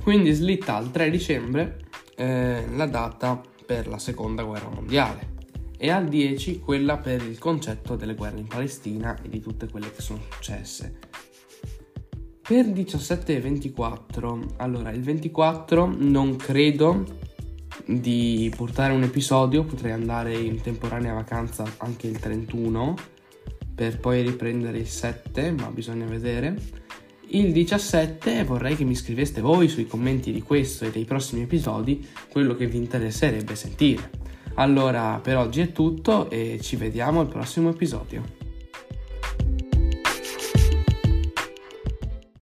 Quindi 0.00 0.30
slitta 0.30 0.76
al 0.76 0.92
3 0.92 1.10
dicembre 1.10 1.80
eh, 2.14 2.64
la 2.72 2.86
data 2.86 3.40
per 3.66 3.88
la 3.88 3.98
seconda 3.98 4.44
guerra 4.44 4.68
mondiale 4.68 5.30
e 5.76 5.90
al 5.90 6.06
10 6.06 6.60
quella 6.60 6.98
per 6.98 7.22
il 7.22 7.38
concetto 7.38 7.96
delle 7.96 8.14
guerre 8.14 8.38
in 8.38 8.46
Palestina 8.46 9.20
e 9.20 9.28
di 9.28 9.40
tutte 9.40 9.68
quelle 9.68 9.90
che 9.92 10.02
sono 10.02 10.20
successe 10.30 10.98
per 12.42 12.66
17 12.66 13.36
e 13.36 13.40
24, 13.40 14.54
allora 14.56 14.90
il 14.90 15.02
24 15.02 15.94
non 15.96 16.34
credo 16.34 17.04
di 17.86 18.52
portare 18.54 18.92
un 18.92 19.04
episodio, 19.04 19.64
potrei 19.64 19.92
andare 19.92 20.34
in 20.34 20.60
temporanea 20.60 21.14
vacanza 21.14 21.64
anche 21.78 22.08
il 22.08 22.18
31 22.18 22.96
per 23.74 23.98
poi 23.98 24.22
riprendere 24.22 24.78
il 24.78 24.88
7, 24.88 25.52
ma 25.52 25.68
bisogna 25.68 26.04
vedere. 26.06 26.56
Il 27.28 27.52
17 27.52 28.44
vorrei 28.44 28.76
che 28.76 28.84
mi 28.84 28.94
scriveste 28.94 29.40
voi 29.40 29.68
sui 29.68 29.86
commenti 29.86 30.32
di 30.32 30.42
questo 30.42 30.84
e 30.84 30.90
dei 30.90 31.04
prossimi 31.04 31.42
episodi 31.42 32.06
quello 32.28 32.54
che 32.56 32.66
vi 32.66 32.76
interesserebbe 32.76 33.54
sentire. 33.54 34.10
Allora 34.54 35.18
per 35.22 35.36
oggi 35.38 35.60
è 35.60 35.72
tutto 35.72 36.28
e 36.28 36.58
ci 36.60 36.76
vediamo 36.76 37.20
al 37.20 37.28
prossimo 37.28 37.70
episodio. 37.70 38.41